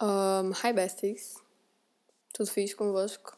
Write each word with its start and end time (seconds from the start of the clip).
Um, 0.00 0.52
hi 0.52 0.72
besties, 0.72 1.34
tudo 2.32 2.48
fixe 2.48 2.76
convosco? 2.76 3.36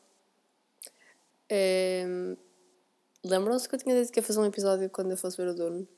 Um, 1.50 2.36
Lembram-se 3.24 3.66
que 3.66 3.76
eu 3.76 3.78
tinha 3.78 3.98
dito 3.98 4.12
que 4.12 4.18
ia 4.20 4.22
fazer 4.22 4.40
um 4.40 4.44
episódio 4.44 4.90
quando 4.90 5.10
eu 5.10 5.16
fosse 5.16 5.38
ver 5.38 5.48
o 5.48 5.54
dono? 5.54 5.88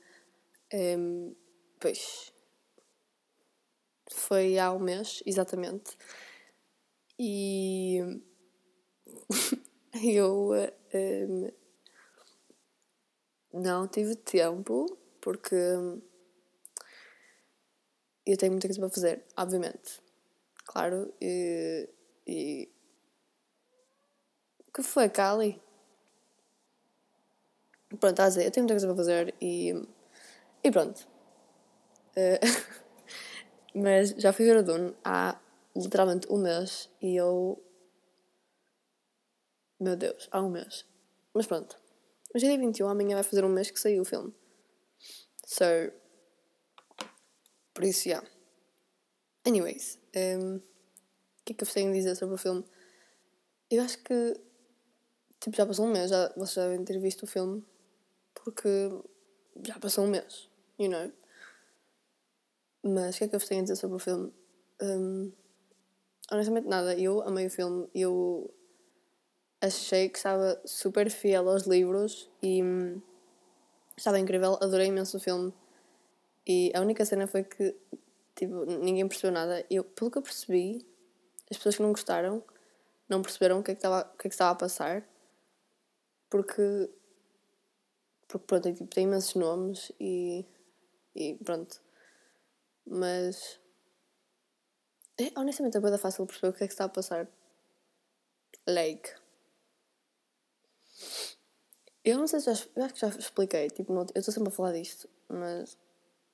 Um, 0.72 1.34
pois 1.80 2.32
foi 4.12 4.56
há 4.56 4.72
um 4.72 4.78
mês, 4.78 5.20
exatamente. 5.26 5.96
E 7.18 7.98
eu 10.14 10.50
um, 10.94 11.50
não 13.52 13.88
tive 13.88 14.14
tempo 14.14 14.96
porque 15.20 15.56
eu 18.24 18.36
tenho 18.36 18.52
muita 18.52 18.68
coisa 18.68 18.80
para 18.80 18.90
fazer, 18.90 19.24
obviamente. 19.36 20.01
Claro, 20.72 21.12
e. 21.20 21.86
e... 22.26 22.68
Que 24.72 24.82
foi, 24.82 25.10
Cali? 25.10 25.60
Pronto, 28.00 28.20
a 28.20 28.28
dizer, 28.28 28.46
eu 28.46 28.50
tenho 28.50 28.64
muita 28.64 28.74
coisa 28.74 28.86
para 28.86 28.96
fazer 28.96 29.34
e. 29.38 29.74
E 30.64 30.70
pronto. 30.70 31.06
Uh, 32.16 32.40
mas 33.74 34.10
já 34.10 34.32
fui 34.32 34.46
ver 34.46 34.56
o 34.56 34.62
Dune 34.62 34.96
há 35.04 35.38
literalmente 35.76 36.26
um 36.30 36.38
mês 36.38 36.88
e 37.02 37.16
eu. 37.16 37.62
Meu 39.78 39.94
Deus, 39.94 40.26
há 40.32 40.40
um 40.40 40.48
mês. 40.48 40.86
Mas 41.34 41.46
pronto. 41.46 41.76
Hoje 42.34 42.46
é 42.46 42.48
dia 42.48 42.58
21, 42.58 42.88
amanhã 42.88 43.16
vai 43.16 43.24
fazer 43.24 43.44
um 43.44 43.50
mês 43.50 43.70
que 43.70 43.78
saiu 43.78 44.00
o 44.00 44.06
filme. 44.06 44.32
So. 45.44 45.64
Por 47.74 47.84
isso, 47.84 48.08
já. 48.08 48.12
Yeah. 48.12 48.30
Anyways. 49.44 49.98
Um, 50.14 50.60
o 51.42 51.44
que 51.44 51.52
é 51.52 51.56
que 51.56 51.64
eu 51.64 51.66
vos 51.66 51.74
tenho 51.74 51.90
a 51.90 51.92
dizer 51.92 52.14
sobre 52.14 52.36
o 52.36 52.38
filme? 52.38 52.64
Eu 53.68 53.82
acho 53.82 53.98
que. 53.98 54.40
Tipo, 55.40 55.56
já 55.56 55.66
passou 55.66 55.86
um 55.86 55.90
mês, 55.90 56.08
já, 56.08 56.28
vocês 56.36 56.52
já 56.52 56.68
devem 56.68 56.84
ter 56.84 57.00
visto 57.00 57.24
o 57.24 57.26
filme. 57.26 57.64
Porque 58.32 58.68
já 59.64 59.76
passou 59.80 60.04
um 60.04 60.08
mês, 60.08 60.48
you 60.78 60.88
know. 60.88 61.12
Mas 62.84 63.16
o 63.16 63.18
que 63.18 63.24
é 63.24 63.28
que 63.28 63.34
eu 63.34 63.40
vos 63.40 63.48
tenho 63.48 63.60
a 63.60 63.64
dizer 63.64 63.76
sobre 63.76 63.96
o 63.96 63.98
filme? 63.98 64.32
Um, 64.80 65.32
honestamente, 66.30 66.68
nada. 66.68 66.96
Eu 66.96 67.22
amei 67.22 67.46
o 67.46 67.50
filme. 67.50 67.88
Eu 67.92 68.54
achei 69.60 70.08
que 70.08 70.18
estava 70.18 70.62
super 70.64 71.10
fiel 71.10 71.48
aos 71.48 71.64
livros 71.64 72.30
e 72.40 72.62
hum, 72.62 73.02
estava 73.96 74.20
incrível. 74.20 74.58
Adorei 74.60 74.86
imenso 74.86 75.16
o 75.16 75.20
filme. 75.20 75.52
E 76.46 76.70
a 76.72 76.80
única 76.80 77.04
cena 77.04 77.26
foi 77.26 77.42
que 77.42 77.74
tipo, 78.36 78.64
ninguém 78.64 79.08
percebeu 79.08 79.32
nada. 79.32 79.64
Eu, 79.68 79.82
pelo 79.82 80.10
que 80.10 80.18
eu 80.18 80.22
percebi, 80.22 80.86
as 81.52 81.58
pessoas 81.58 81.76
que 81.76 81.82
não 81.82 81.92
gostaram 81.92 82.42
não 83.08 83.22
perceberam 83.22 83.60
o 83.60 83.62
que 83.62 83.70
é 83.70 83.74
que 83.74 83.78
estava, 83.78 84.10
o 84.12 84.16
que 84.16 84.26
é 84.26 84.30
que 84.30 84.34
estava 84.34 84.50
a 84.52 84.54
passar. 84.54 85.04
Porque, 86.30 86.90
porque 88.26 88.46
pronto, 88.46 88.72
tipo, 88.72 88.86
tem 88.86 89.04
imensos 89.04 89.34
nomes 89.34 89.92
e, 90.00 90.46
e 91.14 91.34
pronto. 91.44 91.80
Mas 92.86 93.60
é, 95.18 95.38
honestamente 95.38 95.76
é 95.76 95.80
bem 95.80 95.98
fácil 95.98 96.26
perceber 96.26 96.48
o 96.48 96.52
que 96.54 96.64
é 96.64 96.66
que 96.66 96.72
está 96.72 96.84
a 96.84 96.88
passar. 96.88 97.28
Like. 98.66 99.10
Eu 102.04 102.18
não 102.18 102.26
sei 102.26 102.40
se 102.40 102.46
já. 102.52 102.66
Eu 102.74 102.84
acho 102.84 102.94
que 102.94 103.00
já 103.00 103.08
expliquei. 103.08 103.68
Tipo, 103.68 103.92
eu 103.92 104.06
estou 104.14 104.32
sempre 104.32 104.48
a 104.48 104.52
falar 104.52 104.72
disto, 104.72 105.08
mas 105.28 105.76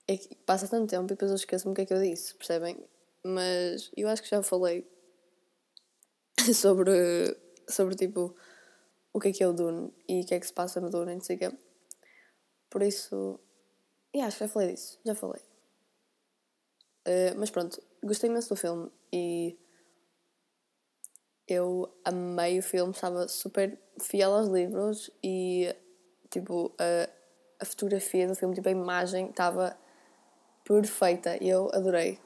é 0.07 0.17
que 0.17 0.35
passa 0.47 0.69
tanto 0.69 0.89
tempo 0.89 1.05
e 1.05 1.09
depois 1.09 1.31
eu 1.31 1.37
esqueço-me 1.37 1.73
o 1.73 1.75
que 1.75 1.83
é 1.83 1.87
que 1.87 1.93
eu 1.93 2.01
disse, 2.01 2.35
percebem? 2.37 2.79
Mas 3.25 3.91
eu 3.97 4.09
acho 4.09 4.23
que 4.23 4.29
já 4.29 4.43
falei 4.43 4.87
sobre, 6.55 7.37
sobre 7.69 7.95
tipo 7.95 8.35
o 9.13 9.21
que 9.21 9.29
é 9.29 9.33
que 9.33 9.43
é 9.43 9.49
o 9.49 9.53
Dune 9.53 9.93
e 10.09 10.21
o 10.21 10.27
que 10.27 10.35
é 10.35 10.41
que 10.41 10.47
se 10.47 10.53
passa 10.53 10.81
no 10.81 10.91
Dune, 10.91 11.15
não 11.15 11.21
sei 11.21 11.37
o 11.37 11.39
quê. 11.39 11.53
Por 12.71 12.83
isso, 12.83 13.41
e 14.13 14.21
acho 14.21 14.39
que 14.39 14.45
já 14.45 14.49
falei 14.49 14.73
disso, 14.73 14.99
já 15.05 15.15
falei. 15.15 15.43
Uh, 17.07 17.35
mas 17.39 17.51
pronto, 17.51 17.83
gostei 18.03 18.29
imenso 18.29 18.51
do 18.51 18.57
filme 18.57 18.91
e 19.13 19.59
eu 21.47 21.91
amei 22.05 22.59
o 22.59 22.63
filme, 22.63 22.93
estava 22.93 23.27
super 23.27 23.79
fiel 24.01 24.35
aos 24.35 24.49
livros 24.49 25.11
e 25.23 25.75
tipo 26.29 26.75
a, 26.79 27.09
a 27.61 27.65
fotografia 27.65 28.29
do 28.29 28.35
filme, 28.35 28.55
tipo 28.55 28.69
a 28.69 28.73
imagem 28.73 29.31
estava 29.31 29.77
perfeita, 30.65 31.43
eu 31.43 31.71
adorei. 31.73 32.21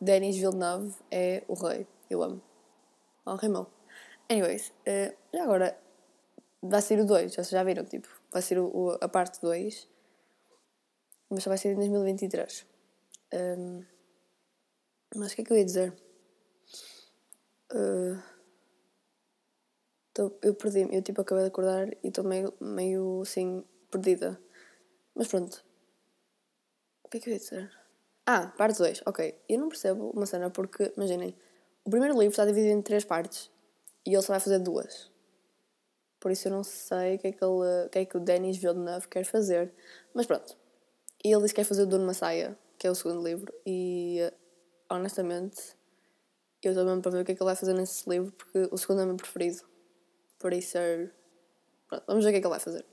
Denis 0.00 0.36
Villeneuve 0.36 0.96
é 1.10 1.44
o 1.46 1.54
rei, 1.54 1.86
eu 2.10 2.22
amo. 2.22 2.42
Oh, 3.26 3.36
rimou. 3.36 3.70
Anyways, 4.28 4.70
uh, 4.86 5.16
já 5.32 5.44
agora 5.44 5.78
vai 6.62 6.82
ser 6.82 7.00
o 7.00 7.06
2, 7.06 7.32
vocês 7.34 7.48
já 7.48 7.64
viram, 7.64 7.84
tipo, 7.84 8.08
vai 8.30 8.42
ser 8.42 8.58
o, 8.58 8.66
o, 8.66 8.90
a 9.00 9.08
parte 9.08 9.40
2, 9.40 9.88
mas 11.30 11.42
só 11.42 11.50
vai 11.50 11.58
ser 11.58 11.72
em 11.72 11.76
2023. 11.76 12.66
Um, 13.32 13.84
mas 15.16 15.32
o 15.32 15.36
que 15.36 15.42
é 15.42 15.44
que 15.44 15.52
eu 15.52 15.56
ia 15.56 15.64
dizer? 15.64 15.94
Uh, 17.72 18.22
tô, 20.12 20.38
eu 20.42 20.54
perdi 20.54 20.86
eu 20.94 21.02
tipo 21.02 21.20
acabei 21.20 21.44
de 21.44 21.48
acordar 21.48 21.88
e 21.88 22.08
estou 22.08 22.24
meio, 22.24 22.52
meio 22.60 23.22
assim 23.22 23.64
perdida. 23.90 24.40
Mas 25.14 25.28
pronto. 25.28 25.64
O 27.02 27.08
que 27.08 27.18
é 27.18 27.20
que 27.20 27.30
eu 27.30 27.32
ia 27.32 27.38
dizer? 27.38 27.70
Ah, 28.26 28.48
parte 28.56 28.78
2, 28.78 29.02
ok. 29.06 29.34
Eu 29.48 29.58
não 29.58 29.68
percebo 29.68 30.10
uma 30.10 30.26
cena 30.26 30.50
porque, 30.50 30.92
imaginem, 30.96 31.36
o 31.84 31.90
primeiro 31.90 32.14
livro 32.14 32.30
está 32.30 32.44
dividido 32.44 32.72
em 32.72 32.82
três 32.82 33.04
partes 33.04 33.50
e 34.06 34.14
ele 34.14 34.22
só 34.22 34.32
vai 34.32 34.40
fazer 34.40 34.58
duas. 34.58 35.10
Por 36.18 36.30
isso 36.30 36.48
eu 36.48 36.52
não 36.52 36.64
sei 36.64 37.16
o 37.16 37.18
que 37.18 37.28
é 37.28 37.32
que, 37.32 37.44
ele, 37.44 37.52
o, 37.52 37.88
que, 37.90 37.98
é 37.98 38.04
que 38.06 38.16
o 38.16 38.20
Denis 38.20 38.56
Villeneuve 38.56 39.08
quer 39.08 39.24
fazer. 39.24 39.72
Mas 40.14 40.26
pronto. 40.26 40.56
E 41.22 41.30
ele 41.30 41.42
disse 41.42 41.54
que 41.54 41.60
quer 41.60 41.66
fazer 41.66 41.82
o 41.82 41.86
Dune 41.86 42.06
Messiah, 42.06 42.56
que 42.78 42.86
é 42.86 42.90
o 42.90 42.94
segundo 42.94 43.22
livro, 43.22 43.52
e 43.66 44.20
honestamente, 44.90 45.76
eu 46.62 46.72
estou 46.72 46.84
mesmo 46.84 47.02
para 47.02 47.12
ver 47.12 47.20
o 47.20 47.24
que 47.24 47.32
é 47.32 47.34
que 47.34 47.42
ele 47.42 47.48
vai 47.48 47.56
fazer 47.56 47.74
nesse 47.74 48.08
livro, 48.08 48.32
porque 48.32 48.68
o 48.70 48.76
segundo 48.78 49.00
é 49.00 49.04
o 49.04 49.06
meu 49.06 49.16
preferido. 49.16 49.62
Por 50.38 50.52
isso, 50.52 50.78
pronto, 51.88 52.04
vamos 52.06 52.24
ver 52.24 52.30
o 52.30 52.32
que 52.32 52.38
é 52.38 52.40
que 52.40 52.46
ele 52.46 52.50
vai 52.50 52.60
fazer. 52.60 52.84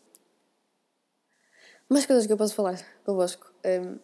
Mais 1.90 2.06
coisas 2.06 2.26
que 2.26 2.32
eu 2.32 2.38
posso 2.38 2.56
falar 2.56 2.80
convosco. 3.06 3.52
Um... 3.66 4.00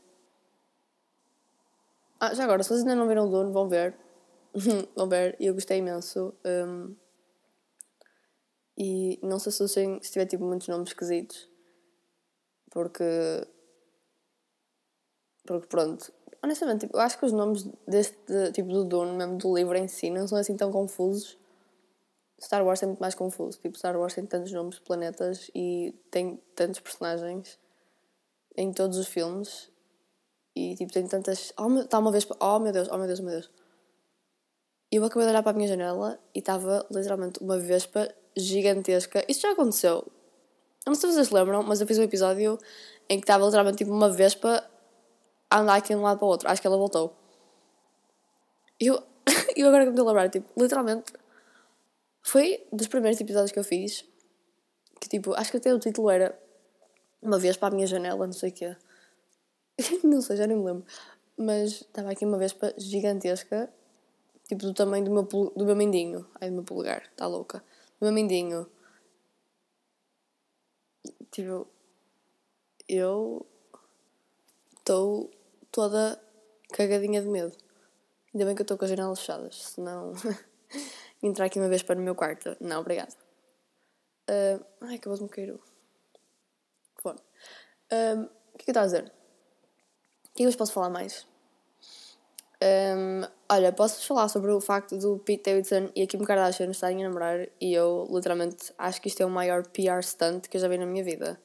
Ah, 2.20 2.34
já 2.34 2.44
agora, 2.44 2.64
se 2.64 2.70
vocês 2.70 2.82
ainda 2.82 2.96
não 2.96 3.08
viram 3.08 3.28
o 3.28 3.30
Dune, 3.30 3.52
vão 3.52 3.70
ver. 3.70 3.96
vão 4.96 5.10
ver, 5.10 5.36
eu 5.40 5.54
gostei 5.54 5.80
imenso. 5.80 6.34
Um... 6.46 6.96
E 8.78 9.20
não 9.24 9.40
se 9.40 9.50
associem 9.50 10.00
se 10.04 10.12
tiver 10.12 10.28
tipo 10.28 10.44
muitos 10.44 10.68
nomes 10.68 10.90
esquisitos. 10.90 11.50
Porque. 12.70 13.04
Porque 15.46 15.68
pronto, 15.68 16.12
honestamente, 16.44 16.82
tipo, 16.82 16.98
eu 16.98 17.02
acho 17.02 17.18
que 17.18 17.26
os 17.26 17.32
nomes 17.32 17.64
deste 17.88 18.18
tipo 18.54 18.70
do 18.70 18.84
dono, 18.86 19.14
mesmo 19.14 19.38
do 19.38 19.56
livro 19.56 19.78
em 19.78 19.88
si, 19.88 20.10
não 20.10 20.28
são 20.28 20.38
assim 20.38 20.56
tão 20.56 20.72
confusos. 20.72 21.38
Star 22.40 22.64
Wars 22.64 22.84
é 22.84 22.86
muito 22.86 23.00
mais 23.00 23.16
confuso. 23.16 23.58
Tipo, 23.60 23.78
Star 23.78 23.98
Wars 23.98 24.14
tem 24.14 24.26
tantos 24.26 24.52
nomes 24.52 24.76
de 24.76 24.82
planetas 24.82 25.50
e 25.56 25.94
tem 26.12 26.40
tantos 26.56 26.80
personagens 26.80 27.58
em 28.56 28.72
todos 28.72 28.98
os 28.98 29.08
filmes. 29.08 29.72
E 30.56 30.76
tipo, 30.76 30.92
tem 30.92 31.08
tantas. 31.08 31.54
Oh. 31.58 31.84
Tá 31.86 32.00
uma 32.00 32.12
vez. 32.12 32.28
Oh 32.40 32.60
meu 32.60 32.72
Deus, 32.72 32.88
oh 32.92 32.98
meu 32.98 33.08
Deus, 33.08 33.20
oh 33.20 33.24
meu 33.24 33.32
Deus. 33.32 33.50
Eu 34.92 35.04
acabei 35.04 35.26
de 35.26 35.32
olhar 35.32 35.44
para 35.44 35.52
a 35.52 35.56
minha 35.56 35.68
janela 35.68 36.20
e 36.34 36.40
estava 36.40 36.86
literalmente 36.90 37.42
uma 37.42 37.60
vespa 37.60 38.10
gigantesca. 38.36 39.24
Isso 39.28 39.42
já 39.42 39.52
aconteceu. 39.52 40.06
Eu 40.86 40.92
não 40.92 40.96
sei 40.96 41.10
se 41.10 41.16
vocês 41.16 41.30
lembram, 41.30 41.62
mas 41.64 41.82
eu 41.82 41.88
fiz 41.88 41.98
um 41.98 42.04
episódio 42.04 42.58
em 43.10 43.20
que 43.20 43.24
estava 43.24 43.44
literalmente 43.44 43.78
tipo 43.78 43.92
uma 43.92 44.10
vespa 44.10 44.64
a 45.50 45.60
andar 45.60 45.76
aqui 45.76 45.90
de 45.90 45.96
um 45.96 46.04
lado 46.04 46.18
para 46.18 46.26
o 46.26 46.30
outro. 46.30 46.50
Acho 46.50 46.62
que 46.62 46.68
ela 46.68 46.78
voltou. 46.78 47.14
Eu, 48.80 49.04
eu 49.56 49.68
agora 49.68 49.84
que 49.84 49.90
me 49.90 49.96
estou 49.96 50.06
a 50.06 50.12
lembrar, 50.12 50.30
tipo, 50.30 50.48
literalmente, 50.62 51.12
foi 52.22 52.66
dos 52.72 52.88
primeiros 52.88 53.20
episódios 53.20 53.52
que 53.52 53.60
eu 53.60 53.64
fiz, 53.64 54.06
que 55.02 55.10
tipo, 55.10 55.34
acho 55.34 55.52
que 55.52 55.58
até 55.58 55.74
o 55.74 55.80
título 55.80 56.10
era 56.10 56.38
Uma 57.22 57.40
vez 57.40 57.58
para 57.58 57.70
a 57.70 57.72
minha 57.76 57.88
janela, 57.88 58.26
não 58.26 58.34
sei 58.34 58.50
o 58.50 58.54
quê. 58.54 58.76
não 60.04 60.22
sei, 60.22 60.38
já 60.38 60.48
nem 60.48 60.58
me 60.58 60.64
lembro. 60.64 60.86
Mas 61.38 61.82
estava 61.82 62.12
aqui 62.12 62.26
uma 62.26 62.38
vespa 62.38 62.74
gigantesca, 62.78 63.72
tipo 64.48 64.62
do 64.62 64.74
tamanho 64.74 65.06
do 65.06 65.12
meu, 65.12 65.24
do 65.24 65.66
meu 65.66 65.76
mindinho. 65.76 66.28
Ai, 66.40 66.50
do 66.50 66.56
meu 66.56 66.64
polegar, 66.64 67.04
está 67.04 67.28
louca. 67.28 67.60
Do 68.00 68.06
meu 68.06 68.14
mindinho. 68.14 68.70
Tipo, 71.32 71.68
eu 72.88 73.46
estou 74.78 75.30
toda 75.72 76.22
cagadinha 76.72 77.22
de 77.22 77.28
medo. 77.28 77.56
Ainda 78.34 78.46
bem 78.46 78.56
que 78.56 78.62
eu 78.62 78.64
estou 78.64 78.78
com 78.78 78.86
as 78.86 78.90
janelas 78.90 79.20
fechadas, 79.20 79.56
senão 79.56 80.14
entrar 81.22 81.46
aqui 81.46 81.60
uma 81.60 81.70
vez 81.70 81.84
para 81.84 82.00
o 82.00 82.04
meu 82.04 82.16
quarto. 82.16 82.56
Não, 82.60 82.82
obrigado. 82.82 83.14
Uh, 84.30 84.64
ai, 84.82 84.96
acabou 84.96 85.18
de 85.18 85.24
me 85.24 85.30
cair 85.30 85.52
o 85.52 85.60
fone. 87.02 87.20
Uh, 87.92 88.30
o 88.54 88.58
que 88.58 88.64
é 88.64 88.66
que 88.66 88.70
eu 88.70 88.72
estava 88.72 88.86
a 88.86 88.88
dizer? 88.88 89.04
O 89.04 89.06
que 89.06 89.12
é 89.12 90.36
que 90.36 90.44
eu 90.44 90.50
vos 90.50 90.56
posso 90.56 90.74
falar 90.74 90.90
mais? 90.90 91.26
Um, 92.64 93.22
olha, 93.50 93.72
posso 93.72 94.06
falar 94.08 94.28
sobre 94.30 94.52
o 94.52 94.60
facto 94.60 94.98
do 94.98 95.20
Pete 95.20 95.44
Davidson 95.44 95.92
e 95.96 96.02
a 96.02 96.08
Kim 96.08 96.24
Kardashian 96.24 96.72
estarem 96.72 97.06
a 97.06 97.08
namorar 97.08 97.48
e 97.62 97.74
eu 97.74 98.08
literalmente 98.10 98.74
acho 98.80 99.00
que 99.00 99.10
isto 99.10 99.22
é 99.22 99.26
o 99.26 99.30
maior 99.30 99.68
PR 99.68 100.02
stunt 100.02 100.48
que 100.48 100.58
eu 100.58 100.62
já 100.62 100.68
vi 100.68 100.78
na 100.78 100.86
minha 100.86 101.04
vida. 101.04 101.40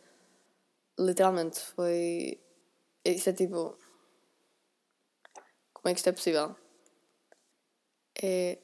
Literalmente, 0.98 1.60
foi. 1.60 2.40
Isso 3.04 3.28
é 3.28 3.32
tipo. 3.32 3.76
Como 5.74 5.90
é 5.90 5.92
que 5.92 5.98
isto 5.98 6.08
é 6.08 6.12
possível? 6.12 6.56
É, 8.22 8.58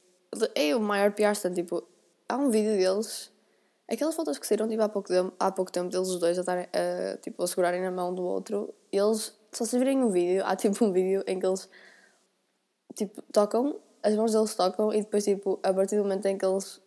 é 0.54 0.76
o 0.76 0.80
maior 0.80 1.12
PR 1.12 1.34
stunt. 1.34 1.54
Tipo, 1.54 1.86
há 2.28 2.36
um 2.36 2.50
vídeo 2.50 2.76
deles. 2.76 3.30
Aquelas 3.90 4.14
fotos 4.14 4.38
que 4.38 4.46
saíram 4.46 4.68
tipo, 4.68 4.82
há, 4.82 4.88
pouco 4.88 5.08
tempo, 5.08 5.34
há 5.40 5.50
pouco 5.50 5.72
tempo 5.72 5.88
deles 5.90 6.08
os 6.08 6.20
dois 6.20 6.36
a, 6.38 6.42
estarem, 6.42 6.66
a, 6.72 7.16
tipo, 7.18 7.42
a 7.42 7.46
segurarem 7.46 7.80
na 7.80 7.90
mão 7.90 8.14
do 8.14 8.22
outro. 8.22 8.74
Eles, 8.92 9.34
se 9.50 9.58
vocês 9.58 9.80
virem 9.80 9.98
um 10.02 10.10
vídeo, 10.10 10.42
há 10.44 10.54
tipo 10.54 10.84
um 10.84 10.92
vídeo 10.92 11.24
em 11.26 11.40
que 11.40 11.46
eles 11.46 11.68
tipo, 12.98 13.22
tocam, 13.32 13.80
as 14.02 14.14
mãos 14.16 14.32
deles 14.32 14.54
tocam 14.54 14.92
e 14.92 15.00
depois, 15.00 15.24
tipo, 15.24 15.58
a 15.62 15.72
partir 15.72 15.96
do 15.96 16.02
momento 16.02 16.26
em 16.26 16.36
que 16.36 16.44
eles. 16.44 16.80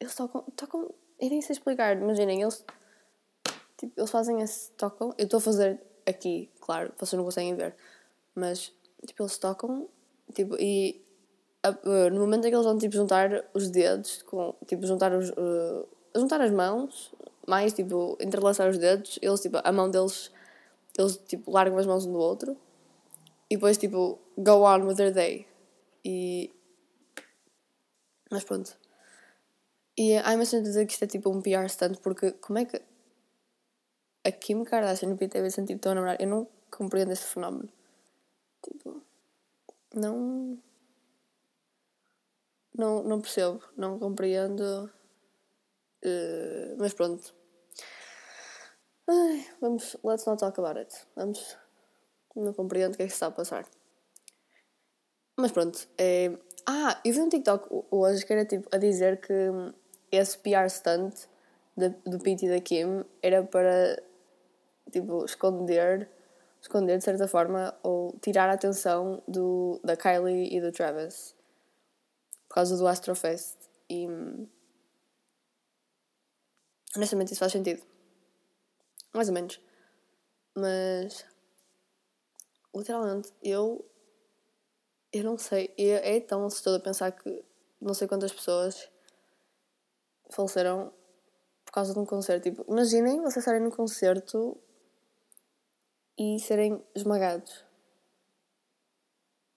Eles 0.00 0.14
tocam. 0.14 0.44
tocam 0.56 0.92
eu 1.20 1.30
nem 1.30 1.40
sei 1.40 1.54
explicar, 1.54 1.96
imaginem, 1.96 2.42
eles. 2.42 2.64
Tipo, 3.78 3.92
eles 3.96 4.10
fazem 4.10 4.42
esse. 4.42 4.72
tocam. 4.72 5.14
Eu 5.16 5.24
estou 5.24 5.38
a 5.38 5.40
fazer 5.40 5.80
aqui, 6.04 6.50
claro, 6.60 6.92
vocês 6.98 7.16
não 7.16 7.24
conseguem 7.24 7.54
ver. 7.54 7.76
Mas, 8.34 8.72
tipo, 9.06 9.22
eles 9.22 9.38
tocam, 9.38 9.88
tipo, 10.34 10.56
e. 10.58 11.00
A, 11.62 11.70
no 12.10 12.20
momento 12.20 12.44
em 12.46 12.50
que 12.50 12.56
eles 12.56 12.66
vão, 12.66 12.76
tipo, 12.76 12.94
juntar 12.94 13.44
os 13.54 13.70
dedos, 13.70 14.22
com, 14.22 14.52
tipo, 14.66 14.84
juntar 14.84 15.12
os. 15.12 15.30
Uh, 15.30 15.86
juntar 16.16 16.40
as 16.40 16.50
mãos, 16.50 17.14
mais, 17.46 17.72
tipo, 17.72 18.18
entrelaçar 18.20 18.68
os 18.68 18.78
dedos, 18.78 19.18
eles, 19.22 19.40
tipo, 19.40 19.58
a 19.62 19.72
mão 19.72 19.88
deles. 19.88 20.32
Eles, 20.98 21.16
tipo, 21.18 21.52
largam 21.52 21.78
as 21.78 21.86
mãos 21.86 22.04
um 22.04 22.12
do 22.12 22.18
outro. 22.18 22.56
E 23.48 23.54
depois, 23.54 23.78
tipo, 23.78 24.18
go 24.36 24.64
on 24.64 24.86
with 24.86 24.96
their 24.96 25.12
day. 25.12 25.46
E. 26.04 26.52
Mas 28.30 28.44
pronto. 28.44 28.76
E 29.96 30.16
há 30.16 30.32
imensa 30.32 30.56
gente 30.56 30.66
a 30.66 30.68
dizer 30.68 30.86
que 30.86 30.92
isto 30.92 31.04
é 31.04 31.08
tipo 31.08 31.30
um 31.30 31.42
PR 31.42 31.68
stunt, 31.68 31.98
porque 32.00 32.32
como 32.32 32.58
é 32.58 32.64
que 32.64 32.80
a 34.24 34.32
Kim 34.32 34.64
Kardashian 34.64 35.10
e 35.10 35.12
o 35.12 35.16
Pete 35.16 35.34
Davidson 35.34 35.66
tipo, 35.66 35.76
estão 35.76 35.92
a 35.92 35.94
namorar? 35.96 36.20
Eu 36.20 36.28
não 36.28 36.48
compreendo 36.70 37.12
este 37.12 37.26
fenómeno. 37.26 37.68
Tipo, 38.62 39.02
não. 39.94 40.58
Não, 42.74 43.02
não 43.02 43.20
percebo, 43.20 43.62
não 43.76 43.98
compreendo. 43.98 44.90
Uh, 46.04 46.76
mas 46.78 46.94
pronto. 46.94 47.34
Ai, 49.06 49.46
vamos. 49.60 49.96
Let's 50.02 50.24
not 50.26 50.40
talk 50.40 50.58
about 50.58 50.78
it. 50.78 51.06
Vamos. 51.14 51.56
Não 52.34 52.54
compreendo 52.54 52.94
o 52.94 52.96
que 52.96 53.02
é 53.02 53.06
que 53.06 53.12
está 53.12 53.26
a 53.26 53.30
passar. 53.30 53.68
Mas 55.36 55.52
pronto. 55.52 55.88
É... 55.98 56.30
Ah, 56.66 57.00
eu 57.04 57.12
vi 57.12 57.20
um 57.20 57.28
TikTok 57.28 57.66
hoje 57.90 58.24
que 58.24 58.32
era 58.32 58.44
tipo 58.44 58.68
a 58.72 58.78
dizer 58.78 59.20
que 59.20 59.32
esse 60.12 60.38
PR 60.38 60.68
stunt 60.68 61.26
do 62.04 62.18
Pete 62.18 62.46
e 62.46 62.50
da 62.50 62.60
Kim 62.60 63.04
era 63.22 63.42
para 63.42 64.00
tipo 64.90 65.24
esconder 65.24 66.08
esconder 66.60 66.98
de 66.98 67.04
certa 67.04 67.26
forma 67.26 67.74
ou 67.82 68.16
tirar 68.20 68.48
a 68.48 68.52
atenção 68.52 69.22
do, 69.26 69.80
da 69.82 69.96
Kylie 69.96 70.54
e 70.54 70.60
do 70.60 70.70
Travis 70.70 71.34
por 72.48 72.54
causa 72.54 72.76
do 72.76 72.86
Astrofest 72.86 73.56
e 73.88 74.06
honestamente 76.94 77.32
isso 77.32 77.40
faz 77.40 77.52
sentido 77.52 77.82
mais 79.14 79.28
ou 79.28 79.34
menos 79.34 79.58
mas 80.54 81.24
literalmente 82.74 83.32
eu 83.42 83.84
eu 85.12 85.24
não 85.24 85.36
sei, 85.36 85.72
é, 85.76 86.16
é 86.16 86.20
tão 86.20 86.44
assustador 86.46 86.80
pensar 86.80 87.12
que 87.12 87.44
não 87.80 87.92
sei 87.92 88.08
quantas 88.08 88.32
pessoas 88.32 88.88
faleceram 90.30 90.90
por 91.64 91.72
causa 91.72 91.92
de 91.92 91.98
um 91.98 92.06
concerto. 92.06 92.50
Tipo, 92.50 92.64
imaginem 92.70 93.20
vocês 93.20 93.38
estarem 93.38 93.60
num 93.60 93.70
concerto 93.70 94.56
e 96.18 96.38
serem 96.40 96.82
esmagados. 96.94 97.64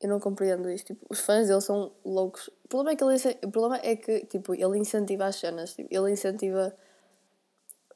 Eu 0.01 0.09
não 0.09 0.19
compreendo 0.19 0.69
isto. 0.69 0.87
Tipo, 0.87 1.05
os 1.09 1.21
fãs 1.21 1.47
dele 1.47 1.61
são 1.61 1.93
loucos. 2.03 2.49
O 2.65 2.67
problema 2.67 2.91
é 2.91 2.95
que 2.95 3.03
ele, 3.03 3.39
o 3.45 3.51
problema 3.51 3.79
é 3.81 3.95
que 3.95 4.25
tipo, 4.25 4.53
ele 4.53 4.77
incentiva 4.77 5.25
as 5.25 5.37
cenas. 5.37 5.73
Tipo, 5.73 5.87
ele 5.89 6.11
incentiva. 6.11 6.75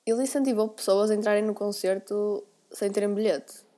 Ele 0.05 0.23
incentivou 0.23 0.69
pessoas 0.69 1.11
a 1.11 1.15
entrarem 1.15 1.43
no 1.43 1.53
concerto 1.53 2.47
sem 2.71 2.89
terem 2.91 3.13
bilhete 3.13 3.68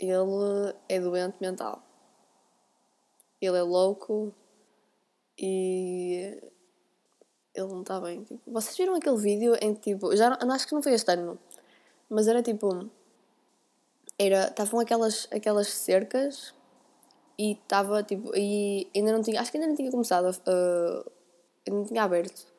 ele 0.00 0.74
é 0.88 0.98
doente 0.98 1.36
mental. 1.40 1.82
Ele 3.40 3.58
é 3.58 3.62
louco 3.62 4.34
e 5.38 6.40
ele 7.54 7.68
não 7.68 7.82
está 7.82 8.00
bem. 8.00 8.24
Tipo, 8.24 8.40
vocês 8.50 8.76
viram 8.76 8.94
aquele 8.94 9.16
vídeo 9.18 9.54
em 9.60 9.74
que 9.74 9.92
tipo, 9.92 10.14
já 10.16 10.30
não, 10.30 10.52
acho 10.52 10.66
que 10.66 10.74
não 10.74 10.82
foi 10.82 10.94
este 10.94 11.10
ano, 11.12 11.38
mas 12.08 12.26
era 12.26 12.42
tipo. 12.42 12.90
Era, 14.18 14.48
estavam 14.48 14.80
aquelas, 14.80 15.26
aquelas 15.30 15.68
cercas 15.68 16.54
e 17.38 17.52
estava 17.52 18.02
tipo. 18.02 18.34
E 18.34 18.90
ainda 18.94 19.12
não 19.12 19.22
tinha. 19.22 19.40
Acho 19.40 19.50
que 19.50 19.58
ainda 19.58 19.68
não 19.68 19.76
tinha 19.76 19.90
começado. 19.90 20.30
Uh, 20.30 21.10
ainda 21.66 21.80
não 21.80 21.84
tinha 21.84 22.02
aberto 22.02 22.50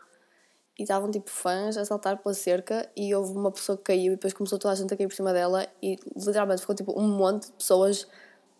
e 0.81 0.83
estavam 0.83 1.11
tipo 1.11 1.29
fãs 1.29 1.77
a 1.77 1.85
saltar 1.85 2.17
pela 2.17 2.33
cerca 2.33 2.89
e 2.95 3.13
houve 3.13 3.33
uma 3.33 3.51
pessoa 3.51 3.77
que 3.77 3.83
caiu 3.83 4.13
e 4.13 4.15
depois 4.15 4.33
começou 4.33 4.57
toda 4.57 4.71
a 4.71 4.75
gente 4.75 4.91
a 4.91 4.97
cair 4.97 5.07
por 5.07 5.13
cima 5.13 5.31
dela 5.31 5.67
e 5.79 5.95
literalmente 6.15 6.61
ficou 6.61 6.75
tipo 6.75 6.99
um 6.99 7.07
monte 7.07 7.45
de 7.45 7.51
pessoas 7.51 8.07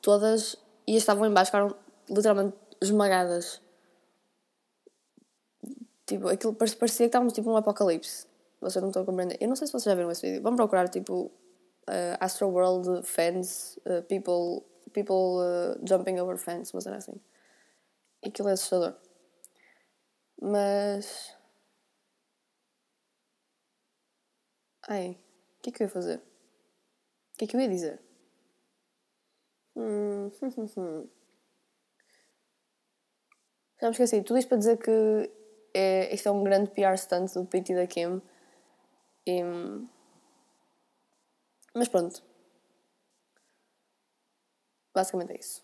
todas 0.03 0.56
e 0.85 0.95
estavam 0.95 1.25
em 1.25 1.33
baixo 1.33 1.47
ficaram 1.47 1.75
literalmente 2.07 2.56
esmagadas. 2.79 3.59
Tipo 6.06 6.27
aquilo 6.27 6.53
parecia 6.53 6.77
que 6.77 7.03
estávamos 7.06 7.33
tipo 7.33 7.50
num 7.50 7.57
apocalipse. 7.57 8.27
Vocês 8.59 8.79
não 8.79 8.89
estão 8.89 9.01
a 9.01 9.06
compreender. 9.06 9.38
Eu 9.41 9.47
não 9.47 9.56
sei 9.56 9.65
se 9.65 9.74
vocês 9.74 9.85
já 9.85 9.95
viram 9.95 10.12
esse 10.12 10.21
vídeo. 10.21 10.44
Vamos 10.44 10.57
procurar 10.57 10.88
tipo 10.89 11.31
uh, 11.89 12.17
Astro 12.19 12.50
World 12.50 13.01
fans 13.03 13.79
uh, 13.88 14.03
people 14.03 14.63
people 14.94 15.41
uh, 15.41 15.79
jumping 15.83 16.19
over 16.19 16.38
fans 16.38 16.71
mas 16.71 16.85
era 16.85 16.97
assim. 16.97 17.19
Aquilo 18.24 18.50
é 18.50 18.51
assustador. 18.51 18.94
Mas 20.39 21.35
Ai, 24.88 25.18
o 25.57 25.62
que 25.62 25.69
é 25.69 25.74
que 25.74 25.81
eu 25.83 25.88
ia 25.88 25.92
fazer? 25.94 26.19
O 26.19 27.38
que 27.38 27.44
é 27.44 27.48
que 27.48 27.56
eu 27.57 27.60
ia 27.62 27.68
dizer? 27.68 28.00
Hum, 29.75 30.31
hum, 30.42 30.50
hum, 30.57 30.68
hum. 30.78 31.10
Já 33.82 33.88
me 33.88 33.91
esqueci. 33.91 34.22
Tudo 34.24 34.38
isto 34.39 34.48
para 34.50 34.58
dizer 34.58 34.77
que 34.77 34.91
é, 35.74 36.13
isto 36.13 36.27
é 36.29 36.32
um 36.32 36.44
grande 36.44 36.72
PR 36.72 36.98
stunt 36.98 37.34
do 37.34 37.46
Pete 37.46 37.74
da 37.75 37.88
Kim. 37.88 38.22
E, 39.25 39.36
mas 41.75 41.89
pronto. 41.89 42.22
Basicamente 44.94 45.34
é 45.34 45.39
isso. 45.39 45.62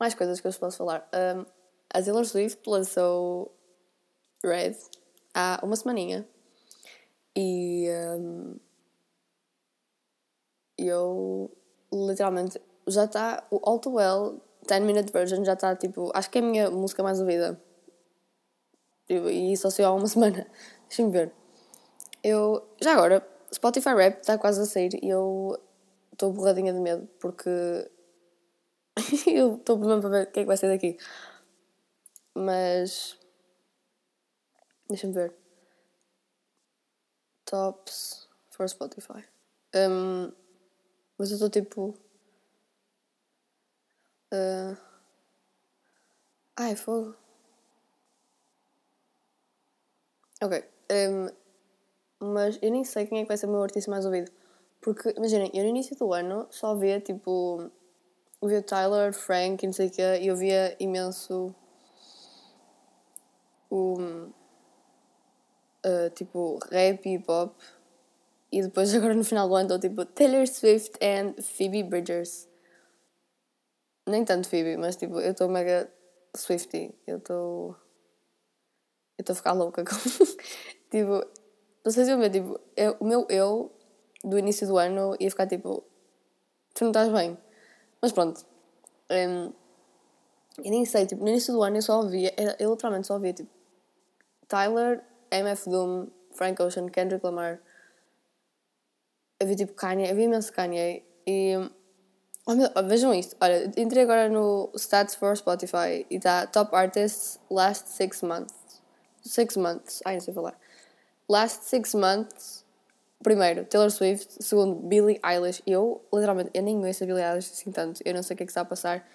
Mais 0.00 0.14
coisas 0.14 0.40
que 0.40 0.46
eu 0.48 0.52
posso 0.52 0.78
falar. 0.78 1.08
Um, 1.14 1.44
a 1.92 2.02
Taylor 2.02 2.24
Swift 2.24 2.68
lançou 2.68 3.54
Red 4.44 4.76
há 5.34 5.60
uma 5.62 5.76
semaninha. 5.76 6.26
E 7.36 7.88
um, 7.90 8.56
eu 10.76 11.50
literalmente 11.92 12.60
já 12.86 13.04
está 13.04 13.46
o 13.50 13.60
All 13.62 13.78
Too 13.78 13.94
Well 13.94 14.40
10 14.66 14.82
Minute 14.82 15.12
Version 15.12 15.44
já 15.44 15.54
está 15.54 15.74
tipo, 15.76 16.10
acho 16.14 16.30
que 16.30 16.38
é 16.38 16.40
a 16.40 16.44
minha 16.44 16.70
música 16.70 17.02
mais 17.02 17.20
ouvida. 17.20 17.60
Tipo, 19.06 19.28
e 19.28 19.56
só 19.56 19.70
saiu 19.70 19.88
há 19.88 19.94
uma 19.94 20.06
semana. 20.08 20.46
Deixem-me 20.88 21.12
ver. 21.12 21.32
Eu, 22.22 22.68
já 22.80 22.92
agora, 22.92 23.26
Spotify 23.52 23.90
Rap 23.90 24.20
está 24.20 24.38
quase 24.38 24.60
a 24.60 24.66
sair 24.66 24.98
e 25.02 25.08
eu 25.08 25.58
estou 26.12 26.32
borradinha 26.32 26.72
de 26.72 26.80
medo 26.80 27.08
porque 27.18 27.50
eu 29.26 29.56
estou 29.56 29.78
mesmo 29.78 30.00
para 30.00 30.10
ver 30.10 30.22
o 30.24 30.30
que 30.30 30.40
é 30.40 30.42
que 30.42 30.46
vai 30.46 30.56
sair 30.56 30.70
daqui. 30.70 30.98
Mas 32.34 33.18
deixa-me 34.88 35.14
ver 35.14 35.39
tops 37.50 38.28
for 38.50 38.68
Spotify. 38.68 39.24
Um, 39.74 40.32
mas 41.18 41.30
eu 41.30 41.34
estou 41.34 41.50
tipo. 41.50 41.94
Uh, 44.32 44.76
ai, 46.56 46.76
fogo. 46.76 47.16
Ok. 50.40 50.64
Um, 50.92 51.28
mas 52.20 52.58
eu 52.62 52.70
nem 52.70 52.84
sei 52.84 53.06
quem 53.06 53.18
é 53.18 53.22
que 53.22 53.28
vai 53.28 53.36
ser 53.36 53.46
o 53.46 53.50
meu 53.50 53.62
artista 53.62 53.90
mais 53.90 54.06
ouvido. 54.06 54.30
Porque, 54.80 55.10
imaginem, 55.16 55.50
eu 55.52 55.64
no 55.64 55.70
início 55.70 55.96
do 55.96 56.12
ano 56.12 56.46
só 56.50 56.74
via 56.74 57.00
tipo. 57.00 57.70
Via 58.42 58.62
Tyler, 58.62 59.12
Frank 59.12 59.62
e 59.62 59.66
não 59.66 59.72
sei 59.74 59.88
o 59.88 59.90
quê, 59.90 60.18
e 60.22 60.28
eu 60.28 60.36
via 60.36 60.74
imenso. 60.80 61.54
O 63.70 64.30
uh, 65.84 66.10
tipo 66.10 66.58
rap 66.70 67.06
e 67.06 67.14
hip 67.14 67.24
hop. 67.28 67.54
E 68.52 68.62
depois, 68.62 68.92
agora 68.94 69.14
no 69.14 69.24
final 69.24 69.48
do 69.48 69.54
ano, 69.54 69.74
estou 69.74 69.78
tipo 69.78 70.04
Taylor 70.04 70.46
Swift 70.46 70.98
and 71.02 71.40
Phoebe 71.42 71.82
Bridgers. 71.82 72.48
Nem 74.08 74.24
tanto 74.24 74.48
Phoebe, 74.48 74.76
mas 74.76 74.96
tipo, 74.96 75.20
eu 75.20 75.32
estou 75.32 75.48
mega 75.48 75.90
Swifty. 76.36 76.94
Eu 77.06 77.18
estou. 77.18 77.76
Eu 79.18 79.22
estou 79.22 79.34
a 79.34 79.36
ficar 79.36 79.52
louca 79.52 79.84
com. 79.84 79.94
tipo, 80.90 81.24
não 81.84 81.92
sei 81.92 82.04
se 82.04 82.10
eu 82.10 82.18
ver, 82.18 82.30
tipo, 82.30 82.58
eu, 82.76 82.96
o 82.98 83.04
meu 83.04 83.26
eu 83.28 83.70
do 84.24 84.38
início 84.38 84.66
do 84.66 84.78
ano 84.78 85.16
ia 85.20 85.30
ficar 85.30 85.46
tipo. 85.46 85.84
Tu 86.74 86.84
não 86.84 86.90
estás 86.90 87.08
bem. 87.12 87.36
Mas 88.00 88.12
pronto. 88.12 88.44
Um, 89.10 89.52
eu 90.64 90.70
nem 90.70 90.84
sei, 90.84 91.06
tipo, 91.06 91.22
no 91.22 91.28
início 91.28 91.52
do 91.52 91.62
ano 91.62 91.76
eu 91.76 91.82
só 91.82 92.00
ouvia, 92.00 92.34
eu 92.58 92.70
literalmente 92.70 93.06
só 93.06 93.14
ouvia 93.14 93.32
tipo 93.32 93.50
Tyler, 94.46 95.02
MF 95.30 95.68
Doom, 95.68 96.08
Frank 96.32 96.60
Ocean, 96.62 96.88
Kendrick 96.88 97.24
Lamar. 97.24 97.60
Havia 99.40 99.56
tipo 99.56 99.74
Kanye, 99.74 100.10
havia 100.10 100.24
imenso 100.24 100.52
Kanye. 100.52 101.02
E. 101.26 101.56
Oh 102.46 102.54
meu, 102.54 102.68
vejam 102.88 103.14
isto. 103.14 103.36
Olha, 103.40 103.70
entrei 103.76 104.02
agora 104.02 104.28
no 104.28 104.70
Stats 104.74 105.14
for 105.14 105.36
Spotify 105.36 106.06
e 106.10 106.16
está 106.16 106.46
Top 106.46 106.74
Artists 106.74 107.38
Last 107.50 107.88
Six 107.88 108.22
Months. 108.22 108.82
Six 109.22 109.56
Months. 109.56 110.00
Ai, 110.04 110.14
não 110.14 110.20
sei 110.20 110.34
falar. 110.34 110.58
Last 111.28 111.64
Six 111.64 111.94
Months. 111.94 112.64
Primeiro, 113.22 113.64
Taylor 113.66 113.90
Swift. 113.90 114.42
Segundo, 114.42 114.74
Billie 114.74 115.20
Eilish. 115.24 115.62
Eu, 115.66 116.02
literalmente, 116.12 116.50
eu 116.54 116.62
nem 116.62 116.80
conheço 116.80 117.04
a 117.04 117.06
Billie 117.06 117.22
Eilish 117.22 117.52
assim 117.52 117.70
tanto. 117.70 118.00
Eu 118.04 118.14
não 118.14 118.22
sei 118.22 118.34
o 118.34 118.36
que 118.36 118.42
é 118.42 118.46
que 118.46 118.50
está 118.50 118.62
a 118.62 118.64
passar. 118.64 119.06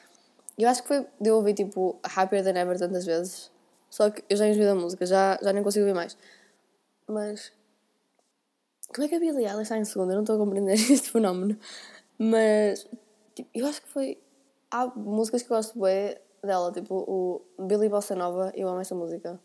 Eu 0.57 0.69
acho 0.69 0.83
que 0.83 0.87
foi 0.87 1.05
de 1.19 1.31
ouvir 1.31 1.53
tipo 1.53 1.99
Happier 2.03 2.43
Than 2.43 2.57
Ever 2.57 2.77
tantas 2.79 3.05
vezes. 3.05 3.51
Só 3.89 4.09
que 4.09 4.23
eu 4.29 4.37
já 4.37 4.47
enjoei 4.47 4.65
da 4.65 4.75
música, 4.75 5.05
já, 5.05 5.39
já 5.41 5.53
nem 5.53 5.63
consigo 5.63 5.85
ouvir 5.85 5.95
mais. 5.95 6.17
Mas. 7.07 7.51
Como 8.93 9.05
é 9.05 9.07
que 9.07 9.15
a 9.15 9.19
Billie 9.19 9.45
Eilish 9.45 9.63
está 9.63 9.77
em 9.77 9.85
segundo? 9.85 10.11
Eu 10.11 10.15
não 10.15 10.23
estou 10.23 10.35
a 10.35 10.39
compreender 10.39 10.73
este 10.91 11.11
fenómeno. 11.11 11.57
Mas. 12.17 12.87
Tipo, 13.33 13.49
eu 13.53 13.67
acho 13.67 13.81
que 13.81 13.87
foi. 13.87 14.21
Há 14.71 14.87
músicas 14.87 15.43
que 15.43 15.51
eu 15.51 15.55
gosto 15.55 15.79
bem 15.79 16.17
dela, 16.45 16.71
tipo 16.71 16.95
o 16.95 17.65
Billy 17.65 17.89
Bossa 17.89 18.15
Nova, 18.15 18.51
eu 18.55 18.67
amo 18.67 18.79
essa 18.79 18.95
música. 18.95 19.39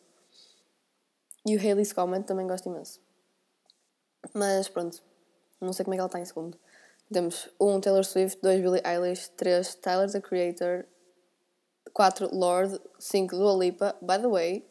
E 1.46 1.56
o 1.56 1.58
Haley's 1.58 1.92
Comment 1.92 2.22
também 2.22 2.46
gosto 2.46 2.68
imenso. 2.68 3.00
Mas 4.34 4.68
pronto, 4.68 5.02
não 5.60 5.72
sei 5.72 5.84
como 5.84 5.94
é 5.94 5.96
que 5.96 6.00
ela 6.00 6.06
está 6.06 6.20
em 6.20 6.24
segundo. 6.24 6.58
Temos 7.12 7.48
um 7.60 7.80
Taylor 7.80 8.04
Swift, 8.04 8.40
dois 8.42 8.60
Billie 8.60 8.82
Eilish, 8.84 9.30
três 9.30 9.74
Tyler 9.74 10.10
the 10.10 10.20
Creator, 10.20 10.84
4 11.92 12.30
Lord, 12.32 12.80
5 12.98 13.36
Dua 13.36 13.54
Lipa. 13.54 13.96
By 14.00 14.18
the 14.18 14.28
way, 14.28 14.64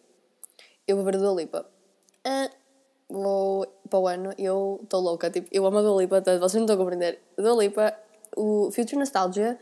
eu 0.88 0.96
vou 0.96 1.06
ver 1.06 1.18
Dua 1.18 1.34
Lipa. 1.34 1.66
Uh, 2.26 2.50
vou 3.10 3.68
para 3.90 4.00
o 4.00 4.08
ano 4.08 4.34
eu 4.38 4.80
estou 4.84 5.02
louca. 5.02 5.30
Tipo, 5.30 5.48
eu 5.52 5.66
amo 5.66 5.80
a 5.80 5.82
Dua 5.82 6.02
Lipa, 6.02 6.22
vocês 6.22 6.56
não 6.56 6.62
estão 6.62 6.76
a 6.76 6.78
compreender. 6.78 7.20
Dua 7.38 7.64
Lipa, 7.64 7.94
o 8.36 8.72
Future 8.72 8.98
Nostalgia 8.98 9.60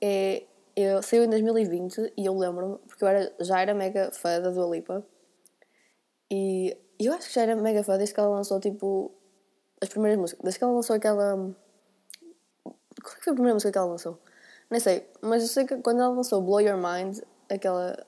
é, 0.00 0.44
eu, 0.76 1.02
saiu 1.02 1.24
em 1.24 1.30
2020 1.30 2.14
e 2.16 2.26
eu 2.26 2.36
lembro-me, 2.36 2.78
porque 2.86 3.04
eu 3.04 3.08
era, 3.08 3.32
já 3.40 3.60
era 3.60 3.74
mega 3.74 4.10
fã 4.12 4.40
da 4.40 4.50
Dua 4.50 4.74
Lipa. 4.74 5.04
E 6.30 6.76
eu 6.98 7.12
acho 7.12 7.28
que 7.28 7.34
já 7.34 7.42
era 7.42 7.56
mega 7.56 7.82
fã 7.82 7.96
desde 7.96 8.14
que 8.14 8.20
ela 8.20 8.30
lançou 8.30 8.60
tipo 8.60 9.12
as 9.80 9.88
primeiras 9.88 10.18
músicas. 10.18 10.42
Desde 10.42 10.58
que 10.58 10.64
ela 10.64 10.74
lançou 10.74 10.96
aquela. 10.96 11.36
Qual 12.64 13.14
é 13.14 13.18
que 13.18 13.24
foi 13.24 13.32
a 13.32 13.34
primeira 13.34 13.54
música 13.54 13.72
que 13.72 13.78
ela 13.78 13.88
lançou? 13.88 14.18
Nem 14.70 14.80
sei, 14.80 15.08
mas 15.20 15.42
eu 15.42 15.48
sei 15.48 15.64
que 15.66 15.76
quando 15.78 16.00
ela 16.00 16.14
lançou 16.14 16.40
Blow 16.40 16.60
Your 16.60 16.76
Mind, 16.76 17.18
aquela. 17.48 18.06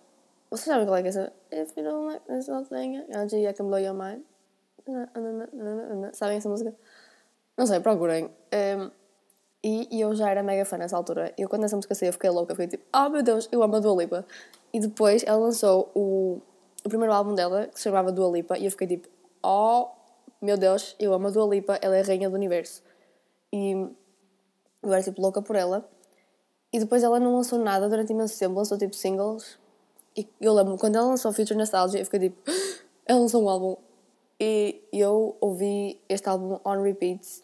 Vocês 0.50 0.66
sabem 0.66 0.86
qual 0.86 0.96
é 0.96 1.02
que 1.02 1.08
é 1.08 1.10
essa? 1.10 1.32
If 1.50 1.76
you 1.76 1.82
don't 1.82 2.06
like 2.06 2.24
this 2.26 2.48
whole 2.48 2.64
thing, 2.64 2.98
I 2.98 3.52
can 3.52 3.66
blow 3.66 3.78
your 3.78 3.94
mind. 3.94 4.22
Sabem 6.12 6.36
essa 6.36 6.48
música? 6.48 6.74
Não 7.56 7.66
sei, 7.66 7.80
procurem. 7.80 8.26
Um, 8.26 8.90
e, 9.62 9.96
e, 9.96 10.00
eu 10.00 10.14
já 10.14 10.30
era 10.30 10.42
mega 10.42 10.64
fã 10.64 10.76
nessa 10.76 10.96
altura. 10.96 11.32
Eu, 11.38 11.48
quando 11.48 11.64
essa 11.64 11.76
música 11.76 11.94
saiu, 11.94 12.12
fiquei 12.12 12.30
louca. 12.30 12.54
Fiquei 12.54 12.68
tipo, 12.68 12.84
oh 12.94 13.08
meu 13.08 13.22
Deus, 13.22 13.48
eu 13.52 13.62
amo 13.62 13.76
a 13.76 13.80
Dua 13.80 14.02
Lipa. 14.02 14.26
E 14.72 14.80
depois 14.80 15.22
ela 15.24 15.38
lançou 15.38 15.90
o, 15.94 16.40
o 16.84 16.88
primeiro 16.88 17.12
álbum 17.12 17.34
dela, 17.34 17.68
que 17.68 17.78
se 17.78 17.84
chamava 17.84 18.10
Dua 18.10 18.30
Lipa, 18.30 18.58
e 18.58 18.64
eu 18.64 18.70
fiquei 18.70 18.86
tipo, 18.86 19.08
oh 19.42 19.88
meu 20.40 20.56
Deus, 20.56 20.96
eu 20.98 21.12
amo 21.12 21.28
a 21.28 21.30
Dua 21.30 21.46
Lipa, 21.54 21.78
ela 21.80 21.96
é 21.96 22.00
a 22.00 22.04
rainha 22.04 22.28
do 22.28 22.34
universo. 22.34 22.82
E 23.52 23.72
eu 24.82 24.92
era 24.92 25.02
tipo 25.02 25.20
louca 25.20 25.40
por 25.40 25.54
ela. 25.54 25.88
E 26.72 26.78
depois 26.78 27.02
ela 27.02 27.20
não 27.20 27.36
lançou 27.36 27.58
nada 27.58 27.88
durante 27.88 28.12
imenso 28.12 28.38
tempo, 28.38 28.54
lançou 28.54 28.78
tipo 28.78 28.96
singles. 28.96 29.58
E 30.16 30.26
eu 30.40 30.54
lembro 30.54 30.78
quando 30.78 30.96
ela 30.96 31.06
lançou 31.06 31.32
Future 31.32 31.58
Nostalgia, 31.58 32.00
eu 32.00 32.04
fiquei 32.04 32.30
tipo, 32.30 32.38
ela 33.04 33.20
lançou 33.20 33.42
um 33.42 33.48
álbum. 33.48 33.76
E 34.40 34.82
eu 34.92 35.36
ouvi 35.40 36.00
este 36.08 36.28
álbum 36.28 36.58
on 36.64 36.82
repeat. 36.82 37.42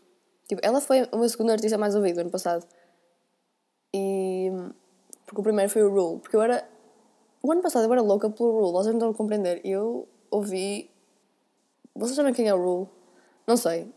Tipo, 0.48 0.60
ela 0.64 0.80
foi 0.80 1.06
o 1.12 1.18
meu 1.18 1.28
segundo 1.28 1.50
artista 1.50 1.76
mais 1.76 1.94
ouvido 1.94 2.20
ano 2.20 2.30
passado. 2.30 2.66
E. 3.94 4.50
Porque 5.26 5.40
o 5.40 5.44
primeiro 5.44 5.70
foi 5.70 5.82
o 5.82 5.90
Rule. 5.90 6.20
Porque 6.20 6.34
eu 6.34 6.42
era. 6.42 6.66
O 7.42 7.52
ano 7.52 7.62
passado 7.62 7.84
eu 7.84 7.92
era 7.92 8.02
louca 8.02 8.28
pelo 8.30 8.50
Rule, 8.50 8.72
vocês 8.72 8.86
não 8.86 8.94
estão 8.94 9.10
a 9.10 9.14
compreender. 9.14 9.60
Eu 9.64 10.08
ouvi. 10.30 10.90
Vocês 11.94 12.16
sabem 12.16 12.32
quem 12.32 12.48
é 12.48 12.54
o 12.54 12.58
Rule? 12.62 12.88
Não 13.46 13.56
sei. 13.56 13.92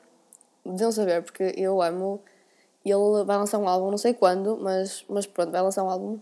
Deviam 0.66 0.92
saber, 0.92 1.24
porque 1.24 1.54
eu 1.58 1.82
amo 1.82 2.22
ele 2.90 3.24
vai 3.26 3.38
lançar 3.38 3.60
um 3.60 3.68
álbum, 3.68 3.92
não 3.92 3.98
sei 3.98 4.14
quando, 4.14 4.58
mas, 4.58 5.06
mas 5.08 5.28
pronto, 5.28 5.52
vai 5.52 5.62
lançar 5.62 5.84
um 5.84 5.90
álbum. 5.90 6.20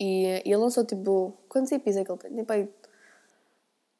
E, 0.00 0.24
e 0.44 0.48
ele 0.48 0.56
lançou 0.56 0.84
tipo. 0.84 1.34
Quantos 1.48 1.72
EPs 1.72 1.96
é 1.96 2.04
que 2.04 2.10
ele 2.10 2.18
tem? 2.18 2.36
Tipo 2.36 2.52
aí. 2.52 2.68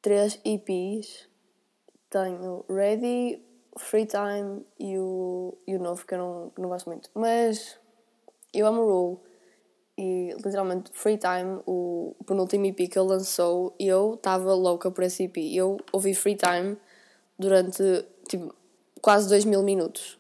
3 0.03 0.41
EPs. 0.45 1.29
Tenho 2.09 2.65
Ready, 2.69 3.43
Free 3.76 4.07
Time 4.07 4.65
e 4.79 4.97
o, 4.97 5.59
e 5.67 5.75
o 5.75 5.79
novo 5.81 6.07
que 6.07 6.15
eu 6.15 6.19
não, 6.19 6.53
não 6.57 6.69
gosto 6.69 6.87
muito. 6.87 7.11
Mas 7.15 7.79
eu 8.55 8.67
amo 8.67 8.85
Rule. 8.85 9.19
E 9.99 10.35
literalmente, 10.45 10.91
Free 10.93 11.19
Time, 11.19 11.61
o 11.67 12.15
penúltimo 12.26 12.67
EP 12.67 12.76
que 12.76 12.99
ele 12.99 13.09
lançou, 13.09 13.75
eu 13.79 14.15
estava 14.15 14.55
louca 14.55 14.91
por 14.91 15.03
esse 15.05 15.25
EP. 15.25 15.37
Eu 15.53 15.79
ouvi 15.93 16.15
Free 16.15 16.37
Time 16.37 16.76
durante 17.38 17.83
tipo 18.29 18.55
quase 19.00 19.29
2 19.29 19.45
mil 19.45 19.62
minutos 19.62 20.19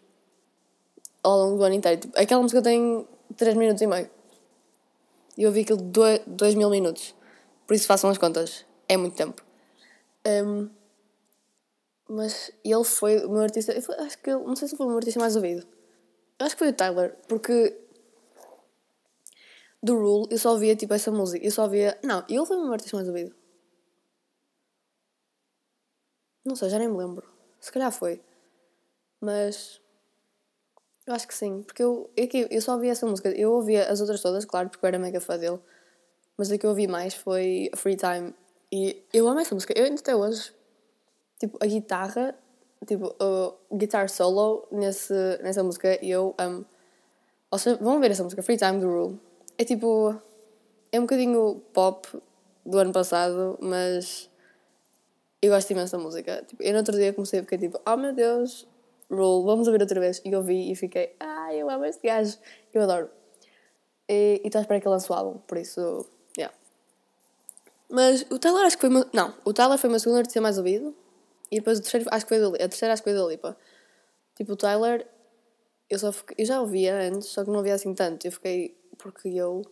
ao 1.26 1.38
longo 1.38 1.58
do 1.58 1.64
ano 1.64 1.74
inteiro. 1.74 2.00
Tipo, 2.00 2.18
aquela 2.18 2.40
música 2.40 2.62
tem 2.62 3.06
3 3.36 3.56
minutos 3.56 3.82
e 3.82 3.86
meio. 3.86 4.08
E 5.36 5.42
eu 5.42 5.48
ouvi 5.48 5.62
aquilo 5.62 5.82
2 5.82 6.54
mil 6.54 6.70
minutos. 6.70 7.14
Por 7.66 7.74
isso 7.74 7.86
façam 7.86 8.08
as 8.08 8.18
contas. 8.18 8.64
É 8.88 8.96
muito 8.96 9.16
tempo. 9.16 9.42
Um, 10.24 10.70
mas 12.08 12.52
ele 12.64 12.84
foi 12.84 13.24
o 13.24 13.30
meu 13.30 13.42
artista. 13.42 13.72
Acho 13.72 14.18
que 14.18 14.30
não 14.30 14.54
sei 14.54 14.68
se 14.68 14.76
foi 14.76 14.86
o 14.86 14.88
meu 14.88 14.98
artista 14.98 15.18
mais 15.18 15.34
ouvido. 15.34 15.66
Acho 16.38 16.54
que 16.54 16.58
foi 16.60 16.68
o 16.68 16.72
Tyler, 16.72 17.16
porque 17.26 17.76
do 19.82 19.96
Rule 19.96 20.28
eu 20.30 20.38
só 20.38 20.52
ouvia 20.52 20.76
tipo 20.76 20.94
essa 20.94 21.10
música. 21.10 21.44
Eu 21.44 21.50
só 21.50 21.64
ouvia. 21.64 21.98
Não, 22.04 22.24
ele 22.28 22.46
foi 22.46 22.56
o 22.56 22.62
meu 22.62 22.72
artista 22.72 22.96
mais 22.96 23.08
ouvido. 23.08 23.34
Não 26.44 26.54
sei, 26.54 26.70
já 26.70 26.78
nem 26.78 26.88
me 26.88 26.96
lembro. 26.96 27.28
Se 27.60 27.72
calhar 27.72 27.90
foi. 27.90 28.22
Mas 29.20 29.80
eu 31.06 31.14
acho 31.14 31.28
que 31.28 31.34
sim, 31.34 31.62
porque 31.62 31.82
eu, 31.82 32.10
eu, 32.16 32.28
eu 32.50 32.60
só 32.60 32.74
ouvi 32.74 32.88
essa 32.88 33.06
música. 33.06 33.30
Eu 33.30 33.52
ouvia 33.52 33.88
as 33.88 34.00
outras 34.00 34.20
todas, 34.20 34.44
claro, 34.44 34.68
porque 34.68 34.84
eu 34.84 34.88
era 34.88 34.98
mega 34.98 35.20
fã 35.20 35.38
dele. 35.38 35.60
Mas 36.36 36.50
a 36.50 36.58
que 36.58 36.66
eu 36.66 36.70
ouvi 36.70 36.86
mais 36.88 37.14
foi 37.14 37.70
Free 37.76 37.96
Time. 37.96 38.34
E 38.72 39.04
eu 39.12 39.28
amo 39.28 39.38
essa 39.40 39.54
música. 39.54 39.72
Eu 39.76 39.84
ainda 39.84 40.00
até 40.00 40.16
hoje, 40.16 40.52
tipo, 41.38 41.56
a 41.62 41.66
guitarra, 41.66 42.34
tipo, 42.86 43.14
o 43.70 43.76
guitar 43.76 44.10
solo 44.10 44.66
nesse, 44.72 45.14
nessa 45.42 45.62
música, 45.62 45.96
eu 46.04 46.34
amo. 46.36 46.66
Ou 47.50 47.58
seja, 47.58 47.76
vão 47.76 48.00
ver 48.00 48.10
essa 48.10 48.24
música, 48.24 48.42
Free 48.42 48.56
Time 48.56 48.80
do 48.80 48.88
Rule. 48.88 49.20
É 49.56 49.64
tipo, 49.64 50.20
é 50.90 50.98
um 50.98 51.02
bocadinho 51.02 51.62
pop 51.72 52.08
do 52.64 52.78
ano 52.78 52.92
passado, 52.92 53.56
mas 53.62 54.28
eu 55.40 55.52
gosto 55.52 55.70
imenso 55.70 55.96
da 55.96 56.02
música. 56.02 56.44
Tipo, 56.46 56.62
eu 56.62 56.72
no 56.72 56.78
outro 56.78 56.96
dia 56.96 57.12
comecei 57.12 57.38
a 57.38 57.42
ficar 57.42 57.58
tipo, 57.58 57.80
oh 57.86 57.96
meu 57.96 58.12
Deus, 58.12 58.66
Rule, 59.10 59.44
vamos 59.44 59.66
ouvir 59.68 59.80
outra 59.80 60.00
vez. 60.00 60.20
E 60.24 60.32
eu 60.32 60.42
vi 60.42 60.70
e 60.70 60.76
fiquei, 60.76 61.14
ah, 61.20 61.54
eu 61.54 61.70
amo 61.70 61.84
este 61.84 62.06
gajo, 62.06 62.38
eu 62.72 62.82
adoro. 62.82 63.10
E 64.08 64.40
estou 64.44 64.58
à 64.58 64.62
espera 64.62 64.80
que 64.80 64.86
ele 64.86 64.94
lance 64.94 65.10
o 65.10 65.14
álbum, 65.14 65.38
por 65.40 65.58
isso, 65.58 66.06
yeah. 66.38 66.54
Mas 67.88 68.22
o 68.30 68.38
Tyler 68.38 68.64
acho 68.64 68.76
que 68.76 68.82
foi. 68.82 68.90
Meu, 68.90 69.06
não, 69.12 69.34
o 69.44 69.52
Tyler 69.52 69.78
foi 69.78 69.88
o 69.88 69.90
meu 69.90 70.00
segundo 70.00 70.18
artista 70.18 70.40
mais 70.40 70.58
ouvido. 70.58 70.94
E 71.50 71.56
depois 71.56 71.78
o 71.78 71.82
terceiro 71.82 72.06
acho 72.10 72.26
que 72.26 72.36
foi 72.36 72.44
a 72.54 72.68
terceira 72.68 72.92
acho 72.92 73.02
que 73.02 73.10
foi 73.10 73.18
da 73.18 73.26
Lipa. 73.26 73.56
Tipo, 74.34 74.52
o 74.52 74.56
Tyler, 74.56 75.06
eu, 75.88 75.98
só 75.98 76.12
fiquei, 76.12 76.36
eu 76.38 76.46
já 76.46 76.60
ouvia 76.60 76.94
antes, 77.08 77.28
só 77.28 77.44
que 77.44 77.50
não 77.50 77.58
ouvia 77.58 77.74
assim 77.74 77.94
tanto. 77.94 78.26
Eu 78.26 78.32
fiquei. 78.32 78.76
Porque 78.98 79.28
eu. 79.28 79.62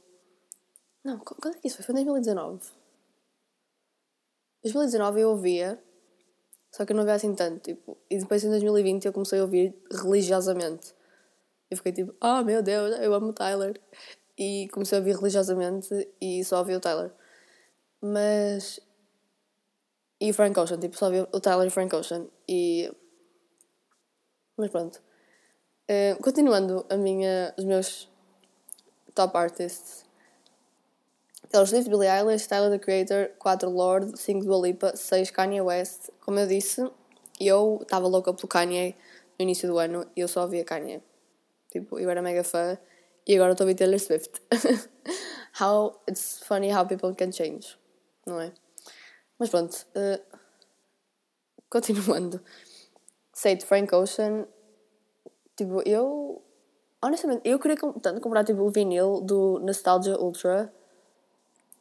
Não, 1.05 1.19
quando 1.19 1.57
é 1.57 1.59
que 1.59 1.69
isso 1.69 1.77
foi? 1.77 1.87
Foi 1.87 2.01
em 2.01 2.05
2019. 2.05 2.61
2019 4.63 5.21
eu 5.21 5.31
ouvia 5.31 5.83
só 6.75 6.85
que 6.85 6.93
eu 6.93 6.97
não 6.97 7.05
via 7.05 7.15
assim 7.15 7.33
tanto, 7.37 7.61
tipo. 7.61 7.97
E 8.11 8.19
depois 8.19 8.43
em 8.43 8.51
2020 8.51 9.05
eu 9.05 9.13
comecei 9.13 9.39
a 9.39 9.43
ouvir 9.43 9.73
religiosamente. 9.93 10.93
Eu 11.71 11.77
fiquei 11.77 11.93
tipo, 11.93 12.13
ah 12.21 12.41
oh, 12.41 12.45
meu 12.45 12.65
Deus, 12.65 12.99
eu 12.99 13.15
amo 13.15 13.29
o 13.29 13.33
Tyler. 13.33 13.81
E 14.37 14.69
comecei 14.73 14.99
a 14.99 15.01
ouvir 15.01 15.15
religiosamente 15.15 15.89
e 16.21 16.45
só 16.45 16.59
ouvi 16.59 16.75
o 16.75 16.81
Tyler. 16.81 17.13
Mas. 18.03 18.81
E 20.21 20.33
o 20.33 20.35
Frank 20.35 20.59
Ocean, 20.59 20.81
tipo, 20.81 20.97
só 20.97 21.07
ouvi 21.07 21.21
o 21.21 21.41
Tyler 21.41 21.69
e 21.69 21.71
Frank 21.71 21.95
Ocean. 21.95 22.27
E. 22.49 22.93
Mas 24.57 24.69
pronto. 24.71 25.01
Uh, 25.89 26.21
continuando 26.25 26.85
a 26.91 26.97
minha, 26.97 27.55
os 27.57 27.65
meus 27.65 28.11
top 29.15 29.37
artists. 29.37 30.04
Taylor 31.55 31.69
Swift, 31.69 31.89
Billie 31.89 32.09
Eilish, 32.09 32.49
Tyler 32.49 32.69
the 32.69 32.81
Creator, 32.81 33.31
4 33.39 33.69
Lord, 33.71 34.19
5 34.19 34.45
Dua 34.45 34.59
Lipa, 34.59 34.97
6 34.97 35.31
Kanye 35.31 35.61
West. 35.61 36.11
Como 36.19 36.37
eu 36.41 36.49
disse, 36.49 36.83
eu 37.39 37.79
estava 37.81 38.09
louca 38.09 38.35
pelo 38.35 38.49
Kanye 38.49 38.97
no 39.39 39.45
início 39.45 39.69
do 39.69 39.79
ano 39.79 40.05
e 40.17 40.21
eu 40.21 40.27
só 40.27 40.43
ouvia 40.43 40.65
Kanye. 40.65 41.01
Tipo, 41.71 42.01
eu 42.01 42.11
era 42.11 42.21
mega 42.21 42.43
fã 42.43 42.77
e 43.25 43.37
agora 43.37 43.53
estou 43.53 43.67
a 43.67 43.67
ouvir 43.67 43.77
Taylor 43.77 44.01
Swift. 44.01 44.43
how 45.61 45.95
it's 46.09 46.43
funny 46.43 46.73
how 46.73 46.85
people 46.85 47.15
can 47.15 47.31
change, 47.31 47.79
não 48.27 48.41
é? 48.41 48.51
Mas 49.39 49.49
pronto, 49.49 49.87
uh, 49.95 50.39
continuando. 51.71 52.41
Sei 53.33 53.55
de 53.55 53.65
Frank 53.65 53.95
Ocean, 53.95 54.49
tipo, 55.57 55.89
eu 55.89 56.43
honestamente, 57.01 57.49
eu 57.49 57.61
queria 57.61 57.77
tanto 57.77 58.21
comprar 58.21 58.43
tipo 58.43 58.63
o 58.63 58.71
vinil 58.71 59.21
do 59.21 59.61
Nostalgia 59.61 60.19
Ultra 60.19 60.75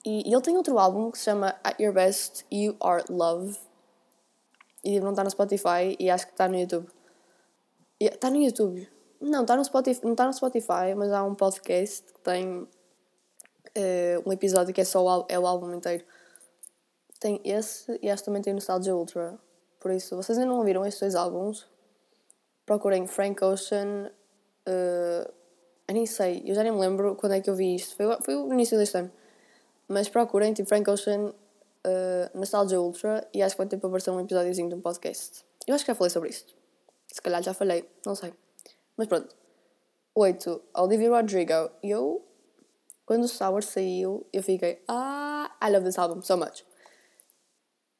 e, 0.06 0.30
e 0.30 0.34
ele 0.34 0.42
tem 0.42 0.58
outro 0.58 0.78
álbum 0.78 1.10
que 1.12 1.18
se 1.18 1.26
chama 1.26 1.56
At 1.64 1.80
Your 1.80 1.94
Best 1.94 2.46
You 2.52 2.76
Are 2.82 3.04
Love 3.10 3.58
e 4.84 5.00
não 5.00 5.12
está 5.12 5.24
no 5.24 5.30
Spotify 5.30 5.96
e 5.98 6.10
acho 6.10 6.28
que 6.28 6.34
está 6.34 6.48
no 6.48 6.58
YouTube. 6.58 6.88
Está 8.00 8.30
no 8.30 8.38
YouTube. 8.38 8.90
Não, 9.22 9.44
está 9.44 9.56
no 9.56 9.64
Spotify, 9.64 10.04
não 10.04 10.12
está 10.12 10.26
no 10.26 10.34
Spotify, 10.34 10.94
mas 10.98 11.12
há 11.14 11.24
um 11.24 11.34
podcast 11.34 12.04
que 12.12 12.20
tem 12.20 12.64
uh, 12.64 12.70
um 14.26 14.34
episódio 14.34 14.74
que 14.74 14.82
é 14.82 14.84
só 14.84 15.22
o, 15.22 15.26
é 15.30 15.40
o 15.40 15.48
álbum 15.48 15.74
inteiro. 15.74 16.04
Tem 17.22 17.40
esse 17.46 17.98
e 18.02 18.10
acho 18.10 18.24
que 18.24 18.26
também 18.26 18.42
tem 18.42 18.54
Nostalgia 18.54 18.94
Ultra. 18.94 19.40
Por 19.80 19.92
isso, 19.92 20.18
vocês 20.18 20.38
ainda 20.38 20.50
não 20.50 20.58
ouviram 20.58 20.86
estes 20.86 21.00
dois 21.00 21.16
álbuns? 21.16 21.66
Procurem 22.66 23.08
Frank 23.08 23.42
Ocean. 23.42 24.12
Uh, 24.68 25.32
eu 25.88 25.94
nem 25.94 26.06
sei, 26.06 26.44
eu 26.46 26.56
já 26.56 26.64
nem 26.64 26.74
me 26.74 26.80
lembro 26.80 27.16
quando 27.16 27.34
é 27.34 27.40
que 27.40 27.50
eu 27.50 27.56
vi 27.56 27.76
isto. 27.76 27.96
Foi, 27.96 28.18
foi 28.22 28.36
o 28.36 28.52
início 28.52 28.78
deste 28.78 28.98
ano. 28.98 29.12
Mas 29.94 30.10
procurem, 30.10 30.54
tipo, 30.54 30.68
Frank 30.68 30.90
Ocean, 30.90 31.30
uh, 31.30 32.38
Nostalgia 32.38 32.82
Ultra. 32.82 33.28
E 33.34 33.42
acho 33.42 33.56
que 33.56 33.60
vai 33.60 33.68
ter 33.68 33.78
para 33.78 33.88
aparecer 33.88 34.12
um 34.12 34.20
episódiozinho 34.20 34.70
de 34.70 34.76
um 34.76 34.82
podcast. 34.82 35.46
Eu 35.68 35.76
acho 35.76 35.86
que 35.86 35.92
já 35.92 35.96
falei 35.96 36.10
sobre 36.10 36.30
isto. 36.30 36.54
Se 37.08 37.22
calhar 37.22 37.42
já 37.44 37.54
falei, 37.54 37.88
não 38.06 38.16
sei. 38.16 38.34
Mas 38.98 39.08
pronto. 39.08 39.36
8. 40.16 40.62
Olivia 40.74 41.10
Rodrigo. 41.10 41.72
Eu 41.82 42.26
quando 43.06 43.26
o 43.26 43.28
Sour 43.28 43.62
saiu, 43.64 44.26
eu 44.32 44.42
fiquei, 44.42 44.82
ah, 44.88 45.52
I 45.62 45.70
love 45.70 45.86
this 45.86 45.98
album 45.98 46.22
so 46.22 46.38
much. 46.38 46.66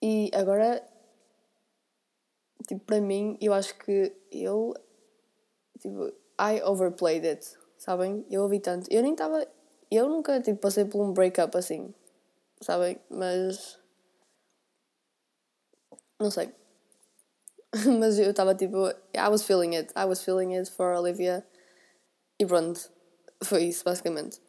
E 0.02 0.32
agora, 0.34 0.82
tipo, 2.68 2.84
para 2.86 3.02
mim, 3.02 3.38
eu 3.42 3.54
acho 3.54 3.78
que 3.80 4.16
eu, 4.32 4.74
tipo, 5.80 6.08
I 6.40 6.62
overplayed 6.64 7.28
it, 7.28 7.58
sabem? 7.78 8.26
Eu 8.30 8.44
ouvi 8.44 8.60
tanto. 8.60 8.90
Eu 8.90 9.02
nem 9.02 9.12
estava, 9.12 9.46
eu 9.96 10.10
nunca, 10.10 10.40
tipo, 10.42 10.60
passei 10.60 10.86
por 10.86 11.02
um 11.02 11.14
breakup 11.14 11.58
assim, 11.58 11.94
sabem? 12.62 13.00
Mas, 13.10 13.80
não 16.20 16.32
sei. 16.32 16.54
Mas 18.00 18.20
eu 18.20 18.32
estava 18.32 18.56
tipo, 18.56 18.88
I 19.16 19.28
was 19.30 19.44
feeling 19.44 19.76
it, 19.76 19.92
I 19.96 20.06
was 20.06 20.24
feeling 20.24 20.56
it 20.56 20.70
for 20.72 20.94
Olivia. 20.94 21.46
E 22.40 22.46
pronto, 22.46 22.90
foi 23.44 23.66
isso 23.66 23.84
basicamente. 23.84 24.42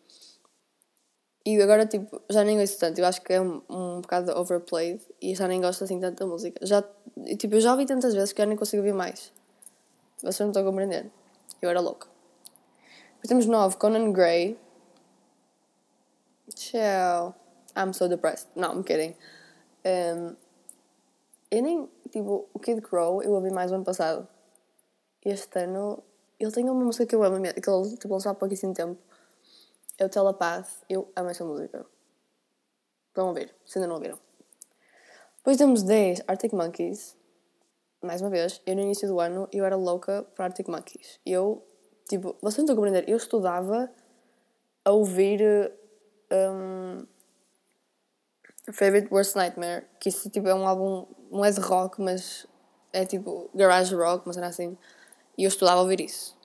E 1.46 1.60
agora, 1.60 1.84
tipo, 1.86 2.22
já 2.30 2.42
nem 2.42 2.58
ouço 2.58 2.78
tanto. 2.78 2.98
Eu 2.98 3.06
acho 3.06 3.20
que 3.20 3.32
é 3.34 3.40
um, 3.40 3.60
um 3.68 4.00
bocado 4.00 4.32
overplayed 4.32 5.02
e 5.20 5.34
já 5.34 5.46
nem 5.46 5.60
gosto 5.60 5.84
assim 5.84 6.00
tanto 6.00 6.20
da 6.20 6.26
música. 6.26 6.58
Já, 6.64 6.82
tipo, 7.38 7.56
eu 7.56 7.60
já 7.60 7.72
ouvi 7.72 7.84
tantas 7.84 8.14
vezes 8.14 8.32
que 8.32 8.40
eu 8.40 8.46
nem 8.46 8.56
consigo 8.56 8.82
ouvir 8.82 8.94
mais. 8.94 9.30
Vocês 10.18 10.40
não 10.40 10.48
estão 10.48 10.62
a 10.62 10.66
compreender. 10.66 11.10
Eu 11.60 11.68
era 11.68 11.80
louca. 11.80 12.08
Depois 13.16 13.28
temos 13.28 13.46
9, 13.46 13.76
Conan 13.76 14.10
Gray. 14.10 14.58
Chill. 16.56 17.34
I'm 17.76 17.92
so 17.92 18.08
depressed. 18.08 18.48
Não, 18.54 18.72
I'm 18.72 18.84
kidding. 18.84 19.14
Um, 19.84 20.36
eu 21.50 21.62
nem, 21.62 21.88
tipo, 22.10 22.48
o 22.52 22.58
Kid 22.58 22.80
Crow 22.80 23.22
eu 23.22 23.32
ouvi 23.32 23.50
mais 23.50 23.70
o 23.70 23.74
ano 23.74 23.84
passado. 23.84 24.26
Este 25.24 25.60
ano, 25.60 26.02
ele 26.38 26.52
tem 26.52 26.64
uma 26.68 26.84
música 26.84 27.06
que 27.06 27.14
eu 27.14 27.22
amo, 27.22 27.40
que 27.42 27.70
ele, 27.70 27.96
tipo, 27.96 28.12
lançou 28.12 28.32
há 28.32 28.34
pouquíssimo 28.34 28.74
tempo 28.74 28.98
é 29.98 30.04
o 30.04 30.08
Telepath. 30.08 30.68
Eu 30.88 31.10
amo 31.16 31.30
essa 31.30 31.44
música. 31.44 31.86
Vão 33.14 33.32
ver, 33.32 33.54
se 33.64 33.78
ainda 33.78 33.88
não 33.88 33.96
ouviram. 33.96 34.18
Depois 35.38 35.56
temos 35.56 35.82
10 35.82 36.22
Arctic 36.26 36.52
Monkeys. 36.52 37.16
Mais 38.02 38.20
uma 38.20 38.30
vez, 38.30 38.60
eu 38.66 38.74
no 38.74 38.82
início 38.82 39.08
do 39.08 39.20
ano 39.20 39.48
eu 39.52 39.64
era 39.64 39.76
louca 39.76 40.24
para 40.34 40.46
Arctic 40.46 40.68
Monkeys. 40.68 41.20
Eu, 41.24 41.64
tipo, 42.08 42.36
vocês 42.40 42.58
não 42.58 42.64
estão 42.64 42.72
a 42.74 42.76
compreender, 42.76 43.08
eu 43.08 43.16
estudava 43.16 43.90
a 44.84 44.90
ouvir 44.90 45.72
um, 46.34 47.06
Favorite 48.72 49.12
Worst 49.12 49.36
Nightmare, 49.36 49.86
que 50.00 50.08
isso 50.08 50.30
tipo, 50.30 50.48
é 50.48 50.54
um 50.54 50.66
álbum, 50.66 51.06
não 51.30 51.44
é 51.44 51.50
de 51.50 51.60
rock, 51.60 52.00
mas 52.00 52.46
é 52.92 53.04
tipo 53.04 53.50
garage 53.54 53.94
rock, 53.94 54.26
mas 54.26 54.36
era 54.36 54.46
assim. 54.46 54.76
E 55.36 55.44
eu 55.44 55.48
estudava 55.48 55.78
a 55.78 55.82
ouvir 55.82 56.00
isso. 56.00 56.36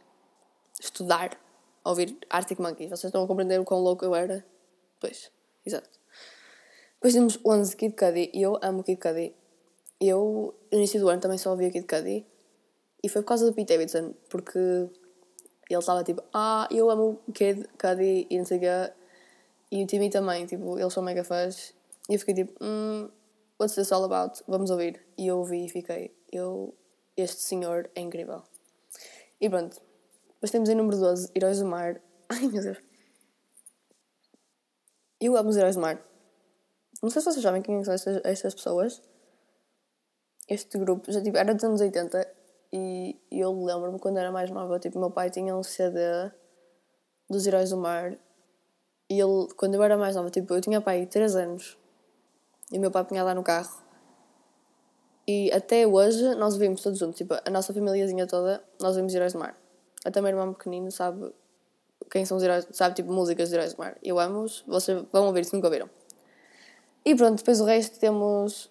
Estudar 0.80 1.38
a 1.84 1.89
ouvir 1.89 2.17
Arctic 2.30 2.60
Monkeys. 2.60 2.89
Vocês 2.89 3.06
estão 3.06 3.23
a 3.23 3.28
compreender 3.28 3.60
o 3.60 3.63
quão 3.63 3.80
louco 3.80 4.04
eu 4.04 4.15
era? 4.15 4.45
Pois, 4.99 5.32
exato. 5.65 5.89
Depois 6.95 7.13
temos 7.13 7.39
11 7.45 7.75
Kid 7.78 7.95
Cudi 7.95 8.30
e 8.34 8.41
eu 8.41 8.60
amo 8.62 8.84
Kid 8.84 8.99
Cudi. 8.99 9.34
Eu, 10.02 10.54
no 10.71 10.78
início 10.78 10.99
do 10.99 11.08
ano, 11.10 11.21
também 11.21 11.38
só 11.38 11.52
ouvia 11.52 11.71
Kid 11.71 11.88
Cudi. 11.88 12.25
E 13.02 13.08
foi 13.08 13.21
por 13.21 13.30
causa 13.30 13.45
do 13.45 13.54
Pete 13.54 13.73
Davidson, 13.73 14.13
porque 14.30 14.60
ele 14.60 15.80
estava 15.80 16.04
tipo, 16.04 16.21
ah, 16.34 16.67
eu 16.69 16.89
amo 16.89 17.21
Kid 17.34 17.65
Cudi 17.80 18.28
e 18.30 18.38
não 18.38 18.45
sei 18.45 18.58
o 18.58 18.60
quê. 18.60 18.93
E 19.71 19.84
o 19.84 19.88
Timmy 19.88 20.10
também, 20.10 20.45
tipo, 20.45 20.79
eles 20.79 20.93
são 20.93 21.03
mega 21.03 21.23
fãs. 21.23 21.73
E 22.10 22.15
eu 22.15 22.19
fiquei 22.19 22.34
tipo, 22.34 22.53
hum, 22.63 23.10
what's 23.60 23.75
this 23.75 23.91
all 23.91 24.03
about? 24.03 24.41
Vamos 24.47 24.69
ouvir. 24.71 24.99
E 25.17 25.27
eu 25.27 25.38
ouvi 25.38 25.65
e 25.65 25.69
fiquei, 25.69 26.15
eu, 26.32 26.75
este 27.15 27.41
senhor 27.41 27.89
é 27.93 28.01
incrível. 28.01 28.41
E 29.39 29.49
pronto, 29.49 29.79
depois 30.34 30.51
temos 30.51 30.69
em 30.69 30.75
número 30.75 30.97
12, 30.97 31.32
Heróis 31.36 31.60
do 31.60 31.65
Mar. 31.65 32.01
Ai 32.29 32.47
meu 32.47 32.62
Deus. 32.62 32.77
Eu 35.21 35.36
amo 35.36 35.49
os 35.49 35.58
Heróis 35.58 35.75
do 35.75 35.82
Mar. 35.82 36.03
Não 37.01 37.10
sei 37.10 37.21
se 37.21 37.32
vocês 37.32 37.43
sabem 37.43 37.62
quem 37.62 37.84
são 37.84 37.93
estas, 37.93 38.21
estas 38.23 38.55
pessoas. 38.55 39.01
Este 40.47 40.77
grupo 40.79 41.12
já 41.12 41.21
tipo, 41.21 41.38
era 41.38 41.53
dos 41.53 41.63
anos 41.63 41.79
80 41.79 42.27
e 42.71 43.19
eu 43.32 43.51
lembro-me 43.63 43.99
quando 43.99 44.17
era 44.17 44.32
mais 44.32 44.49
nova, 44.49 44.79
tipo, 44.79 44.99
meu 44.99 45.12
pai 45.12 45.29
tinha 45.29 45.55
um 45.55 45.63
CD 45.63 45.99
dos 47.29 47.45
Heróis 47.45 47.69
do 47.69 47.77
Mar 47.77 48.17
e 49.10 49.19
ele, 49.19 49.48
quando 49.56 49.76
eu 49.76 49.84
era 49.84 49.98
mais 49.98 50.15
nova, 50.15 50.30
tipo, 50.30 50.54
eu 50.54 50.62
tinha 50.62 50.80
pai 50.82 51.06
3 51.06 51.36
anos 51.36 51.78
e 52.72 52.78
o 52.78 52.82
meu 52.82 52.91
pai 52.91 53.04
punha 53.04 53.24
lá 53.24 53.34
no 53.34 53.43
carro 53.43 53.82
e 55.28 55.52
até 55.52 55.86
hoje 55.86 56.36
nós 56.36 56.56
vimos 56.56 56.82
todos 56.82 56.98
juntos, 56.98 57.17
tipo, 57.17 57.34
a 57.34 57.50
nossa 57.50 57.74
famíliazinha 57.74 58.26
toda, 58.26 58.63
nós 58.82 58.95
vimos 58.95 59.13
Heróis 59.13 59.34
do 59.34 59.39
Mar. 59.39 59.56
Até 60.06 60.22
meu 60.22 60.30
irmão 60.30 60.54
pequenino 60.54 60.89
sabe 60.91 61.34
quem 62.10 62.26
são 62.26 62.38
os 62.38 62.43
heróis, 62.43 62.67
sabe 62.72 62.95
tipo 62.95 63.12
músicas 63.12 63.50
de 63.50 63.56
heróis 63.56 63.74
do 63.74 63.82
mar. 63.82 63.98
Eu 64.02 64.19
amo-os, 64.19 64.63
vocês 64.65 65.04
vão 65.12 65.28
ouvir 65.28 65.45
se 65.45 65.54
nunca 65.54 65.67
ouviram. 65.67 65.89
E 67.06 67.15
pronto, 67.15 67.38
depois 67.38 67.62
o 67.62 67.65
resto 67.65 68.00
temos 68.00 68.69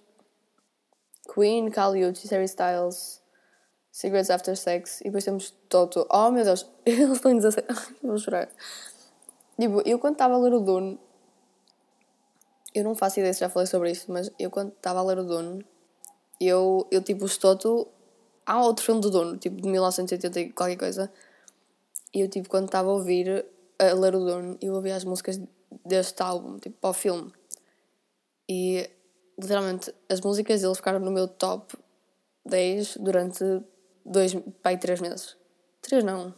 Queen, 1.33 1.71
Kali 1.71 2.05
Uchis, 2.05 2.31
Harry 2.31 2.47
Styles, 2.47 3.23
Cigarettes 3.93 4.31
After 4.31 4.57
Sex 4.57 5.01
e 5.01 5.05
depois 5.05 5.25
temos 5.25 5.51
Toto. 5.69 6.07
Oh 6.11 6.31
meu 6.31 6.45
Deus, 6.45 6.67
eles 6.85 7.11
estão 7.11 7.31
em 7.31 7.37
16. 7.37 7.67
vou 8.03 8.19
chorar. 8.19 8.49
Tipo, 9.61 9.83
eu 9.85 9.99
quando 9.99 10.15
estava 10.15 10.35
a 10.35 10.39
ler 10.39 10.53
o 10.53 10.61
Dune, 10.61 10.99
eu 12.75 12.85
não 12.85 12.95
faço 12.95 13.19
ideia 13.19 13.33
se 13.35 13.41
já 13.41 13.49
falei 13.49 13.67
sobre 13.67 13.91
isso, 13.91 14.11
mas 14.13 14.31
eu 14.39 14.51
quando 14.51 14.73
estava 14.73 15.01
a 15.01 15.03
ler 15.03 15.19
o 15.19 15.25
Dune, 15.25 15.65
eu, 16.41 16.87
eu 16.91 17.03
tipo, 17.03 17.25
os 17.25 17.37
Toto 17.37 17.89
há 18.49 18.63
outro 18.63 18.85
filme 18.85 19.01
do 19.01 19.11
Dono, 19.11 19.37
tipo 19.37 19.61
de 19.61 19.69
1980 19.69 20.41
e 20.41 20.53
qualquer 20.53 20.77
coisa. 20.77 21.13
E 22.15 22.21
eu, 22.21 22.29
tipo, 22.29 22.49
quando 22.49 22.65
estava 22.65 22.89
a 22.89 22.93
ouvir, 22.93 23.45
a 23.79 23.93
ler 23.93 24.15
o 24.15 24.25
Dono, 24.25 24.59
eu 24.61 24.75
ouvia 24.75 24.97
as 24.97 25.05
músicas 25.05 25.39
deste 25.85 26.23
álbum, 26.23 26.59
tipo, 26.59 26.77
para 26.81 26.91
o 26.91 26.95
filme. 26.95 27.31
E 28.49 28.89
literalmente 29.39 29.95
as 30.09 30.21
músicas 30.23 30.63
deles 30.63 30.79
ficaram 30.79 30.99
no 30.99 31.11
meu 31.11 31.29
top 31.29 31.77
10 32.47 32.97
durante 32.97 33.45
dois, 34.05 34.35
pai, 34.63 34.79
três 34.79 35.01
meses. 35.01 35.37
Três 35.83 36.03
não. 36.03 36.35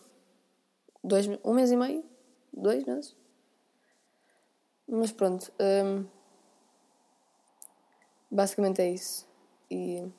Dois, 1.03 1.27
um 1.45 1.55
mês 1.55 1.71
e 1.71 1.77
meio? 1.77 2.05
Dois 2.53 2.85
meses? 2.85 3.17
Mas 4.89 5.13
pronto. 5.13 5.53
Um, 5.61 6.07
basicamente 8.31 8.83
é 8.83 8.91
isso. 8.91 9.29
E 9.71 10.11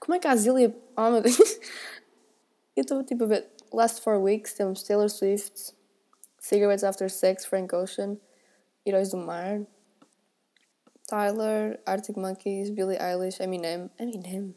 como 0.00 0.14
é 0.14 0.18
que 0.18 0.26
a 0.26 0.32
Azilia. 0.32 0.76
Oh 0.96 1.10
meu 1.10 1.20
Deus! 1.20 1.36
Eu 2.76 2.82
estou 2.82 3.02
tipo 3.04 3.24
a 3.24 3.26
ver. 3.26 3.50
Last 3.72 4.02
Four 4.02 4.18
Weeks 4.18 4.54
temos 4.54 4.82
Taylor 4.82 5.08
Swift, 5.08 5.74
Cigarettes 6.38 6.84
After 6.84 7.10
Sex, 7.10 7.44
Frank 7.44 7.74
Ocean, 7.74 8.18
Heróis 8.86 9.10
do 9.10 9.16
Mar, 9.16 9.66
Tyler, 11.08 11.80
Arctic 11.84 12.16
Monkeys, 12.16 12.70
Billie 12.70 12.98
Eilish, 12.98 13.40
Eminem. 13.40 13.90
Eminem? 13.98 14.54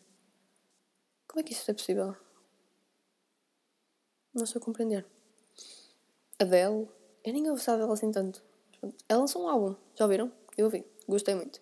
Como 1.27 1.39
é 1.39 1.43
que 1.43 1.53
isso 1.53 1.69
é 1.69 1.73
possível? 1.73 2.15
Não 4.33 4.43
estou 4.43 4.61
a 4.61 4.65
compreender. 4.65 5.05
Adele. 6.39 6.87
Eu 7.27 7.33
nem 7.33 7.43
gostava 7.43 7.79
dela 7.79 7.91
assim 7.91 8.09
tanto. 8.09 8.41
Ela 9.09 9.19
lançou 9.19 9.43
um 9.43 9.49
álbum. 9.49 9.75
Já 9.95 10.05
ouviram? 10.05 10.31
Eu 10.57 10.63
ouvi. 10.63 10.85
Gostei 11.09 11.35
muito. 11.35 11.59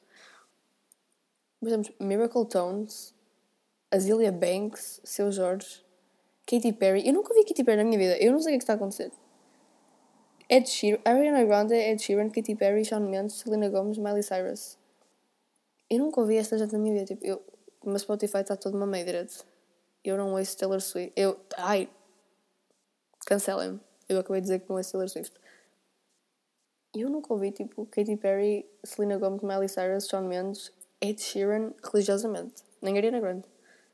Por 1.60 1.67
exemplo, 1.67 1.91
Miracle 1.99 2.45
Tones, 2.45 3.15
Azealia 3.89 4.32
Banks, 4.32 5.01
Seu 5.04 5.32
Jorge, 5.32 5.84
Katy 6.45 6.71
Perry. 6.73 7.08
Eu 7.08 7.13
nunca 7.13 7.34
vi 7.34 7.43
Katy 7.43 7.63
Perry 7.63 7.78
na 7.78 7.84
minha 7.84 7.97
vida. 7.97 8.15
Eu 8.23 8.32
não 8.32 8.39
sei 8.39 8.49
o 8.49 8.51
que, 8.51 8.56
é 8.56 8.58
que 8.60 8.63
está 8.63 8.73
a 8.73 8.75
acontecer. 8.75 9.12
Ed 10.47 10.69
Sheeran, 10.69 11.01
Ariana 11.04 11.43
Grande, 11.43 11.73
Ed 11.73 11.99
Sheeran, 11.99 12.30
Katy 12.30 12.54
Perry, 12.54 12.86
Shawn 12.86 13.10
Mendes, 13.10 13.38
Selena 13.38 13.67
Gomez, 13.67 13.97
Miley 13.97 14.21
Cyrus. 14.21 14.78
Eu 15.89 15.97
nunca 15.97 16.21
ouvi 16.21 16.38
esta 16.38 16.60
gente 16.60 16.73
na 16.73 16.78
minha 16.78 16.93
vida. 16.93 17.06
Tipo, 17.08 17.25
eu, 17.25 17.41
o 17.82 17.89
meu 17.89 17.97
Spotify 17.97 18.41
está 18.41 18.56
todo 18.56 18.78
uma 18.78 18.86
meia 18.86 19.04
direto. 19.04 19.43
Eu 20.04 20.15
não 20.15 20.36
ouço 20.36 20.56
Taylor 20.56 20.80
Swift. 20.80 21.12
Eu. 21.15 21.39
Ai! 21.58 21.89
Cancelem-me. 23.25 23.80
Eu 24.08 24.19
acabei 24.19 24.41
de 24.41 24.45
dizer 24.45 24.60
que 24.60 24.69
não 24.69 24.78
ouço 24.78 24.91
Taylor 24.91 25.10
Swift. 25.10 25.43
Eu 26.95 27.10
nunca 27.10 27.34
ouvi, 27.34 27.51
tipo, 27.51 27.86
Katy 27.88 28.15
Perry, 28.15 28.65
Selena 28.81 29.17
Gomez, 29.17 29.41
Miley 29.41 29.67
Cyrus, 29.67 30.08
Shawn 30.08 30.27
Mendes, 30.27 30.71
Ed 31.01 31.21
Sheeran 31.21 31.73
religiosamente. 31.84 32.63
Nem 32.81 32.95
Ariana 32.95 33.19
Grande. 33.19 33.43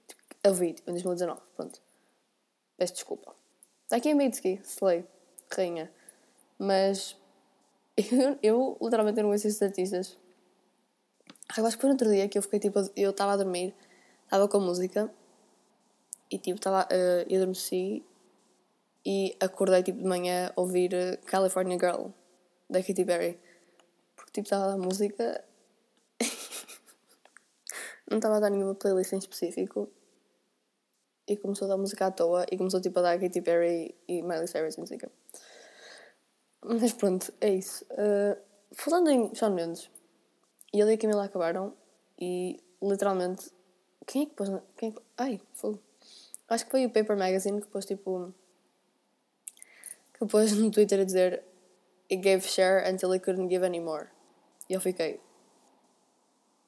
Tipo, 0.08 0.22
ouvi, 0.48 0.74
tipo, 0.74 0.92
em 0.92 0.94
2019. 0.94 1.42
Pronto. 1.56 1.82
Peço 2.78 2.94
desculpa. 2.94 3.36
Aqui 3.92 4.12
a 4.12 4.16
Mitski, 4.16 4.62
Slay, 4.64 5.04
rainha. 5.52 5.92
Mas 6.60 7.18
eu, 7.98 8.38
eu 8.44 8.78
literalmente 8.80 9.20
não 9.22 9.32
ouço 9.32 9.48
esses 9.48 9.62
artistas. 9.62 10.16
Eu 11.58 11.66
acho 11.66 11.76
que 11.76 11.82
foi 11.82 11.90
no 11.90 11.96
outro 11.96 12.10
dia 12.10 12.30
que 12.30 12.38
eu 12.38 12.42
fiquei 12.44 12.60
tipo. 12.60 12.80
Eu 12.96 13.10
estava 13.10 13.34
a 13.34 13.38
dormir, 13.38 13.74
estava 14.24 14.48
com 14.48 14.60
música 14.60 15.12
e 16.30 16.38
tipo, 16.38 16.58
estava. 16.58 16.84
Uh, 16.84 17.26
eu 17.28 17.38
adormeci 17.38 18.06
e 19.04 19.36
acordei 19.40 19.82
tipo 19.82 19.98
de 19.98 20.06
manhã 20.06 20.54
a 20.56 20.62
ouvir 20.62 20.94
uh, 20.94 21.18
California 21.26 21.78
Girl 21.78 22.12
da 22.72 22.82
Katy 22.82 23.06
Perry. 23.06 23.40
Porque 24.16 24.32
tipo, 24.32 24.46
estava 24.46 24.66
a 24.66 24.68
dar 24.70 24.78
música. 24.78 25.44
não 28.10 28.18
estava 28.18 28.38
a 28.38 28.40
dar 28.40 28.50
nenhuma 28.50 28.74
playlist 28.74 29.12
em 29.14 29.18
específico. 29.18 29.90
E 31.28 31.38
começou 31.38 31.66
a 31.66 31.70
dar 31.70 31.78
música 31.78 32.08
à 32.08 32.12
toa 32.12 32.46
e 32.52 32.58
começou 32.58 32.82
tipo 32.82 32.98
a 33.00 33.02
dar 33.02 33.20
Katy 33.20 33.42
Perry 33.42 33.96
e 34.08 34.22
Miley 34.22 34.48
Cyrus 34.48 34.76
quê. 34.76 35.10
Mas 36.64 36.94
pronto, 36.94 37.34
é 37.42 37.54
isso. 37.54 37.86
Uh, 37.92 38.38
falando 38.72 39.10
em 39.10 39.34
Shawn 39.36 39.54
Mendes, 39.54 39.90
ele 40.74 40.92
e 40.92 40.94
a 40.94 40.98
Camila 40.98 41.26
acabaram 41.26 41.74
e 42.20 42.60
literalmente. 42.82 43.52
Quem 44.08 44.24
é 44.24 44.26
que 44.26 44.34
pôs. 44.34 44.50
Quem 44.78 44.90
é 44.90 44.92
que... 44.94 45.02
Ai, 45.18 45.42
foi. 45.54 45.80
Acho 46.50 46.66
que 46.66 46.72
foi 46.72 46.86
o 46.86 46.90
Paper 46.90 47.18
Magazine 47.18 47.62
que 47.62 47.68
pôs 47.68 47.86
tipo. 47.86 48.34
que 50.14 50.26
pôs 50.26 50.52
no 50.54 50.72
Twitter 50.72 51.00
a 51.00 51.04
dizer 51.04 51.44
It 52.12 52.22
gave 52.22 52.46
share 52.46 52.80
until 52.80 53.14
it 53.14 53.24
couldn't 53.24 53.48
give 53.48 53.64
anymore. 53.64 54.10
E 54.70 54.74
eu 54.74 54.82
fiquei. 54.82 55.22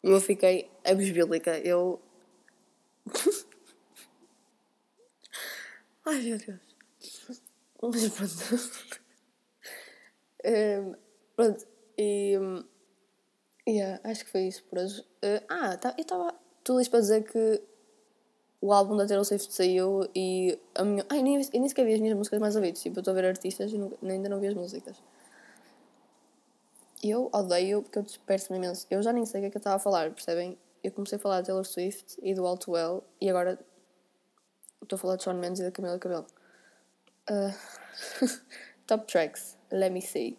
Eu 0.01 0.21
fiquei 0.21 0.71
abisbílica. 0.85 1.59
Eu. 1.59 1.99
Ai 6.05 6.21
meu 6.21 6.37
Deus. 6.37 6.59
Mas 7.81 8.09
pronto. 8.09 9.03
Um, 10.45 10.95
pronto, 11.37 11.65
e. 11.97 12.37
Um, 12.37 12.65
yeah, 13.65 14.01
acho 14.03 14.25
que 14.25 14.31
foi 14.31 14.41
isso 14.41 14.61
por 14.65 14.79
hoje. 14.79 14.99
Uh, 15.23 15.41
ah, 15.47 15.77
tá, 15.77 15.95
eu 15.97 16.01
estava. 16.01 16.35
Tudo 16.63 16.81
isto 16.81 16.91
para 16.91 16.99
dizer 16.99 17.23
que 17.23 17.61
o 18.59 18.73
álbum 18.73 18.97
da 18.97 19.05
Taylor 19.05 19.25
Swift 19.25 19.53
saiu 19.53 20.09
e 20.13 20.59
a 20.75 20.83
minha. 20.83 21.05
Ai, 21.09 21.21
nem, 21.21 21.41
eu 21.41 21.59
nem 21.59 21.69
sequer 21.69 21.85
vi 21.85 21.93
as 21.93 22.01
minhas 22.01 22.17
músicas 22.17 22.39
mais 22.39 22.55
ouvidas. 22.55 22.81
Tipo, 22.81 22.97
eu 22.97 23.01
estou 23.01 23.13
a 23.13 23.15
ver 23.15 23.25
artistas 23.25 23.71
e 23.71 23.77
não, 23.77 23.93
ainda 24.01 24.27
não 24.27 24.39
vi 24.39 24.47
as 24.47 24.53
músicas. 24.53 24.97
Eu 27.03 27.29
odeio 27.33 27.83
porque 27.83 27.99
eu 27.99 28.03
disperso-me 28.03 28.57
imenso. 28.57 28.87
Eu 28.89 29.03
já 29.03 29.11
nem 29.11 29.25
sei 29.25 29.41
o 29.41 29.43
que 29.43 29.47
é 29.47 29.49
que 29.51 29.57
eu 29.57 29.59
estava 29.59 29.75
a 29.75 29.79
falar, 29.79 30.09
percebem? 30.11 30.57
Eu 30.81 30.91
comecei 30.93 31.17
a 31.17 31.19
falar 31.19 31.41
de 31.41 31.47
Taylor 31.47 31.65
Swift 31.65 32.17
e 32.23 32.33
do 32.33 32.47
Alto 32.47 32.71
Well 32.71 33.03
e 33.19 33.29
agora 33.29 33.59
estou 34.81 34.95
a 34.95 34.99
falar 34.99 35.17
de 35.17 35.23
Shawn 35.23 35.37
Mendes 35.37 35.59
e 35.59 35.63
da 35.63 35.71
Camila 35.71 35.99
Cabello. 35.99 36.25
Uh, 37.29 37.53
top 38.87 39.05
tracks. 39.05 39.57
Let 39.69 39.91
me 39.91 40.01
see. 40.01 40.37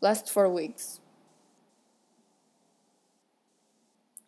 Last 0.00 0.32
four 0.32 0.48
weeks. 0.48 1.00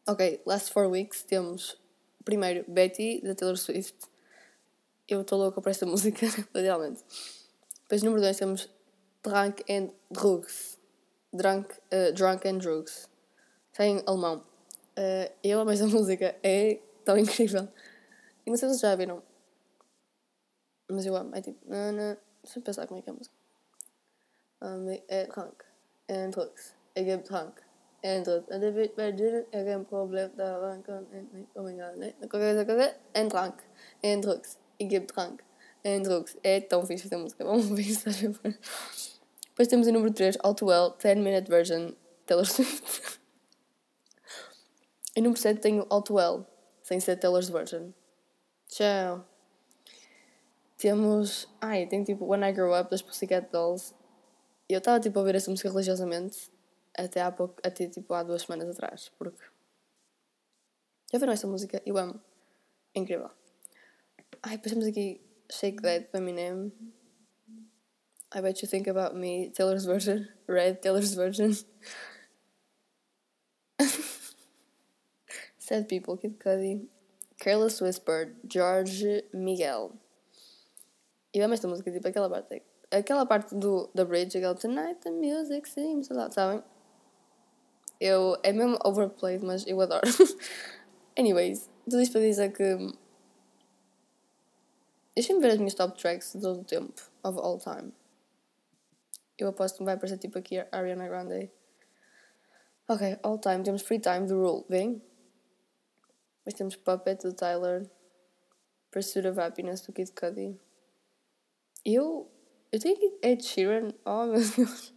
Ok, 0.06 0.40
last 0.46 0.72
four 0.72 0.88
weeks 0.88 1.24
temos 1.24 1.76
primeiro 2.24 2.64
Betty 2.68 3.20
da 3.22 3.34
Taylor 3.34 3.56
Swift. 3.56 4.08
Eu 5.08 5.22
estou 5.22 5.38
louca 5.38 5.60
por 5.60 5.70
esta 5.70 5.86
música, 5.86 6.26
literalmente. 6.54 7.02
Depois 7.82 8.04
número 8.04 8.22
2 8.22 8.36
temos 8.36 8.68
Drunk 9.24 9.64
and 9.68 9.90
Drugs. 10.10 10.79
Drunk, 11.32 11.72
uh, 11.92 12.12
Drunk 12.12 12.48
and 12.48 12.58
Drugs. 12.58 13.08
Está 13.72 13.86
em 13.86 14.02
alemão. 14.06 14.42
Uh, 14.98 15.30
eu 15.42 15.60
amo 15.60 15.70
esta 15.70 15.86
música, 15.88 16.36
é 16.42 16.80
tão 17.04 17.16
incrível. 17.16 17.68
E 18.44 18.50
não 18.50 18.56
sei 18.56 18.68
se 18.70 18.80
já 18.80 18.96
viram. 18.96 19.22
Mas 20.90 21.06
eu 21.06 21.14
amo. 21.16 21.34
É 21.34 21.40
tipo. 21.40 21.58
Deixa 21.68 22.58
eu 22.58 22.62
pensar 22.62 22.86
como 22.86 22.98
é 22.98 23.02
que 23.02 23.10
é 23.10 23.12
a 23.12 23.16
música. 23.16 23.34
Um, 24.62 24.90
é 25.08 25.26
Trank. 25.26 25.64
En 26.08 26.30
drugs. 26.30 26.74
Ik 26.94 27.06
heb 27.06 27.24
drank. 27.24 27.62
En 28.00 28.22
drugs. 28.22 28.48
En 28.48 28.60
dit 28.60 28.74
weet 28.74 28.94
bij 28.94 29.14
dit. 29.14 29.46
Ik 29.50 29.66
heb 29.66 29.66
een 29.66 29.86
probleem 29.86 30.30
daaraan 30.36 30.82
kan. 30.82 31.06
En 31.12 31.48
oh 31.52 31.64
my 31.64 31.78
god. 31.78 31.96
Nee. 31.96 32.14
Dan 32.18 32.28
kan 32.28 32.40
ik 32.40 32.66
zeggen. 32.66 32.96
En 33.12 33.28
drank. 33.28 33.62
En 34.00 34.20
drugs. 34.20 34.56
Ik 34.76 34.90
heb 34.90 35.06
drank. 35.06 35.42
En 35.82 36.02
drugs. 36.02 36.36
É 36.42 36.60
tão 36.60 36.86
fixe 36.86 37.04
esta 37.04 37.18
música. 37.18 37.44
Vamos 37.48 37.68
ver 37.68 37.84
se 37.84 38.08
está 38.08 38.10
a 38.10 39.19
Depois 39.60 39.68
temos 39.68 39.86
o 39.88 39.92
número 39.92 40.10
3, 40.10 40.38
All 40.42 40.54
Too 40.54 40.68
Well, 40.68 40.96
10 40.96 41.18
Minute 41.18 41.50
Version, 41.50 41.92
Taylor 42.24 42.46
Swift. 42.46 43.20
e 45.14 45.20
número 45.20 45.38
7 45.38 45.60
tenho 45.60 45.86
All 45.90 46.00
Too 46.00 46.16
Well, 46.16 46.46
sem 46.82 46.98
ser 46.98 47.16
Taylor's 47.16 47.50
Version. 47.50 47.92
Tchau. 48.68 49.22
Temos. 50.78 51.46
Ai, 51.60 51.86
tem 51.86 52.02
tipo 52.02 52.24
When 52.24 52.42
I 52.42 52.52
Grow 52.52 52.72
Up 52.72 52.90
das 52.90 53.02
Pussycat 53.02 53.50
Dolls 53.52 53.92
eu 54.66 54.78
estava 54.78 54.98
tipo 54.98 55.18
a 55.18 55.20
ouvir 55.20 55.34
essa 55.34 55.50
música 55.50 55.68
religiosamente 55.68 56.50
até 56.96 57.20
há 57.20 57.30
pouco, 57.30 57.56
até 57.62 57.86
tipo 57.86 58.14
há 58.14 58.22
duas 58.22 58.40
semanas 58.40 58.66
atrás, 58.70 59.12
porque 59.18 59.44
já 61.12 61.18
viram 61.18 61.34
esta 61.34 61.46
música? 61.46 61.82
Eu 61.84 61.98
amo. 61.98 62.18
É 62.94 62.98
incrível. 62.98 63.30
Ai, 64.42 64.56
depois 64.56 64.72
temos 64.72 64.86
aqui 64.86 65.20
Shake 65.52 65.82
That 65.82 66.08
by 66.14 66.18
Eminem. 66.18 66.72
I 68.32 68.40
Bet 68.40 68.62
You 68.62 68.68
Think 68.68 68.86
About 68.86 69.16
Me, 69.16 69.50
Taylor's 69.52 69.84
Version. 69.84 70.28
Red, 70.46 70.82
Taylor's 70.82 71.14
Version. 71.14 71.56
Sad 75.58 75.88
People, 75.88 76.16
Kid 76.16 76.38
Cudi. 76.38 76.86
Careless 77.40 77.80
Whisper, 77.80 78.34
George 78.46 79.04
Miguel. 79.32 79.96
Eu 81.32 81.44
amo 81.44 81.54
esta 81.54 81.66
música, 81.66 81.90
tipo 81.90 82.06
aquela 82.06 82.28
parte 82.28 82.62
aquela 82.90 83.24
parte 83.24 83.54
do, 83.54 83.88
da 83.94 84.04
bridge, 84.04 84.36
aquela 84.36 84.54
Tonight 84.54 85.00
the 85.00 85.10
music 85.10 85.68
seems 85.68 86.08
loud, 86.10 86.34
sabem? 86.34 86.62
Eu, 88.00 88.36
é 88.42 88.52
mesmo 88.52 88.78
overplayed, 88.84 89.44
mas 89.44 89.66
eu 89.66 89.80
adoro. 89.80 90.02
Anyways, 91.18 91.68
tudo 91.84 92.00
isto 92.00 92.12
para 92.12 92.22
dizer 92.22 92.52
que. 92.52 92.92
Deixem-me 95.14 95.40
ver 95.40 95.52
as 95.52 95.58
minhas 95.58 95.74
top 95.74 95.98
tracks 96.00 96.32
de 96.32 96.40
todo 96.40 96.60
o 96.60 96.64
tempo, 96.64 97.02
of 97.22 97.38
all 97.38 97.58
time. 97.58 97.92
Eu 99.42 99.48
aposto 99.48 99.79
que 99.79 99.85
vai 99.85 99.94
aparecer 99.94 100.18
tipo 100.18 100.38
aqui 100.38 100.59
Ariana 100.70 101.09
Grande. 101.09 101.50
Ok, 102.88 103.18
all 103.22 103.38
time. 103.38 103.62
Temos 103.62 103.83
Free 103.83 104.00
Time 104.00 104.26
do 104.26 104.40
Rule, 104.40 104.64
vem? 104.68 105.03
Depois 106.38 106.55
temos 106.55 106.76
Puppet 106.76 107.22
do 107.22 107.33
Tyler. 107.33 107.88
Pursuit 108.90 109.26
of 109.26 109.38
Happiness 109.38 109.83
do 109.83 109.92
Kid 109.92 110.12
Cudi. 110.12 110.61
Eu 111.85 112.31
eu 112.72 112.79
tenho 112.79 112.94
aqui 112.94 113.18
Ed 113.22 113.44
Sheeran, 113.44 113.88
oh 114.05 114.26
meu 114.26 114.40
Deus. 114.57 114.94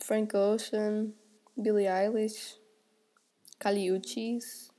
Frank 0.00 0.34
Ocean, 0.34 1.12
Billie 1.56 1.86
Eilish, 1.86 2.58
Kali 3.58 3.90
Uchis, 3.92 4.70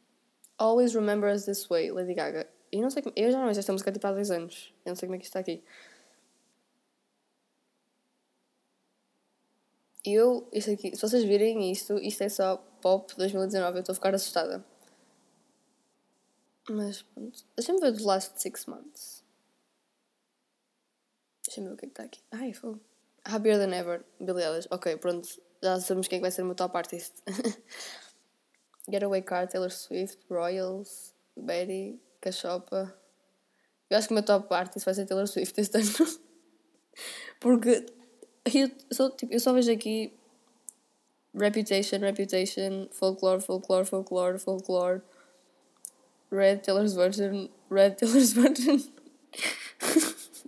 Always 0.58 0.96
Remember 0.96 1.32
Us 1.32 1.46
This 1.46 1.68
Way, 1.68 1.92
Lady 1.92 2.16
Gaga. 2.16 2.48
Eu 2.72 2.82
não 2.82 2.90
sei 2.90 3.04
como. 3.04 3.14
Eu 3.16 3.32
já 3.32 3.40
não 3.40 3.48
ouço 3.48 3.60
esta 3.60 3.72
música 3.72 3.92
tipo 3.92 4.08
há 4.08 4.12
10 4.12 4.32
anos. 4.32 4.74
Eu 4.86 4.90
não 4.90 4.96
sei 4.96 5.08
como 5.08 5.16
é 5.16 5.20
que 5.20 5.26
isto 5.26 5.38
está 5.38 5.40
aqui. 5.40 5.64
Eu, 10.14 10.48
isto 10.52 10.72
aqui, 10.72 10.96
se 10.96 11.02
vocês 11.02 11.24
virem 11.24 11.72
isto, 11.72 11.98
isto 12.00 12.24
é 12.24 12.30
só 12.30 12.58
pop 12.82 13.14
2019, 13.18 13.78
eu 13.78 13.80
estou 13.82 13.94
a 13.94 13.96
ficar 13.96 14.14
assustada. 14.16 14.66
Mas 16.70 17.02
pronto. 17.02 17.44
Deixa-me 17.56 17.80
ver 17.80 17.98
The 17.98 18.04
Last 18.04 18.42
Six 18.42 18.66
Months. 18.68 19.24
Deixa-me 21.46 21.68
ver 21.68 21.74
o 21.74 21.78
que 21.78 21.86
é 21.86 21.88
que 21.88 21.94
está 21.94 22.04
aqui. 22.04 22.22
Ai, 22.32 22.54
fogo. 22.54 22.80
Happier 23.26 23.58
Than 23.58 23.74
Ever, 23.74 24.06
Billie 24.20 24.44
Eilish. 24.44 24.68
Ok, 24.70 24.96
pronto. 24.98 25.28
Já 25.62 25.80
sabemos 25.80 26.08
quem 26.08 26.20
é 26.20 26.22
vai 26.22 26.32
ser 26.32 26.44
o 26.44 26.46
meu 26.46 26.56
top 26.56 26.78
artist. 26.78 27.16
Getaway 28.90 29.22
Car, 29.22 29.48
Taylor 29.48 29.72
Swift, 29.72 30.20
Royals, 30.30 31.14
Betty, 31.36 32.00
Cachopa, 32.22 32.96
Eu 33.90 33.98
acho 33.98 34.08
que 34.08 34.14
o 34.14 34.16
meu 34.16 34.24
top 34.24 34.54
artist 34.54 34.86
vai 34.86 34.94
ser 34.94 35.06
Taylor 35.06 35.28
Swift 35.28 35.60
este 35.60 35.78
ano. 35.78 35.88
Porque 37.40 37.86
eu 38.46 38.72
só, 38.92 39.10
tipo, 39.10 39.34
eu 39.34 39.40
só 39.40 39.54
vejo 39.54 39.72
aqui 39.72 40.14
Reputation, 41.34 42.00
Reputation, 42.00 42.88
Folklore, 42.92 43.42
Folklore, 43.42 43.86
Folklore, 43.86 44.40
Folklore, 44.40 45.02
Red 46.32 46.58
Taylor's 46.60 46.94
Version, 46.94 47.50
Red 47.70 47.96
Taylor's 47.96 48.34
Version, 48.38 48.80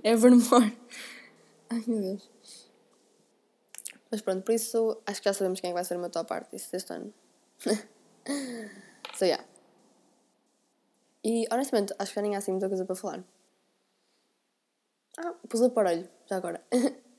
Evermore. 0.04 0.78
Ai 1.70 1.84
meu 1.88 2.02
Deus. 2.02 2.30
Mas 4.10 4.22
pronto, 4.22 4.44
por 4.44 4.54
isso 4.54 5.02
acho 5.06 5.22
que 5.22 5.30
já 5.30 5.34
sabemos 5.34 5.60
quem 5.60 5.72
é 5.72 5.74
vai 5.74 5.86
ser 5.86 5.96
o 5.96 6.00
meu 6.00 6.10
top 6.10 6.34
artist 6.34 6.72
deste 6.72 6.92
ano. 6.94 7.14
so 9.16 9.26
yeah. 9.26 9.46
E 11.24 11.48
honestamente 11.52 11.94
acho 11.98 12.12
que 12.12 12.16
já 12.16 12.22
nem 12.22 12.36
há 12.36 12.40
assim 12.40 12.52
muita 12.52 12.68
coisa 12.68 12.86
para 12.86 12.96
falar. 12.96 13.24
Ah, 15.18 15.34
pus 15.48 15.62
o 15.62 15.66
aparelho, 15.66 16.10
já 16.26 16.38
agora. 16.38 16.62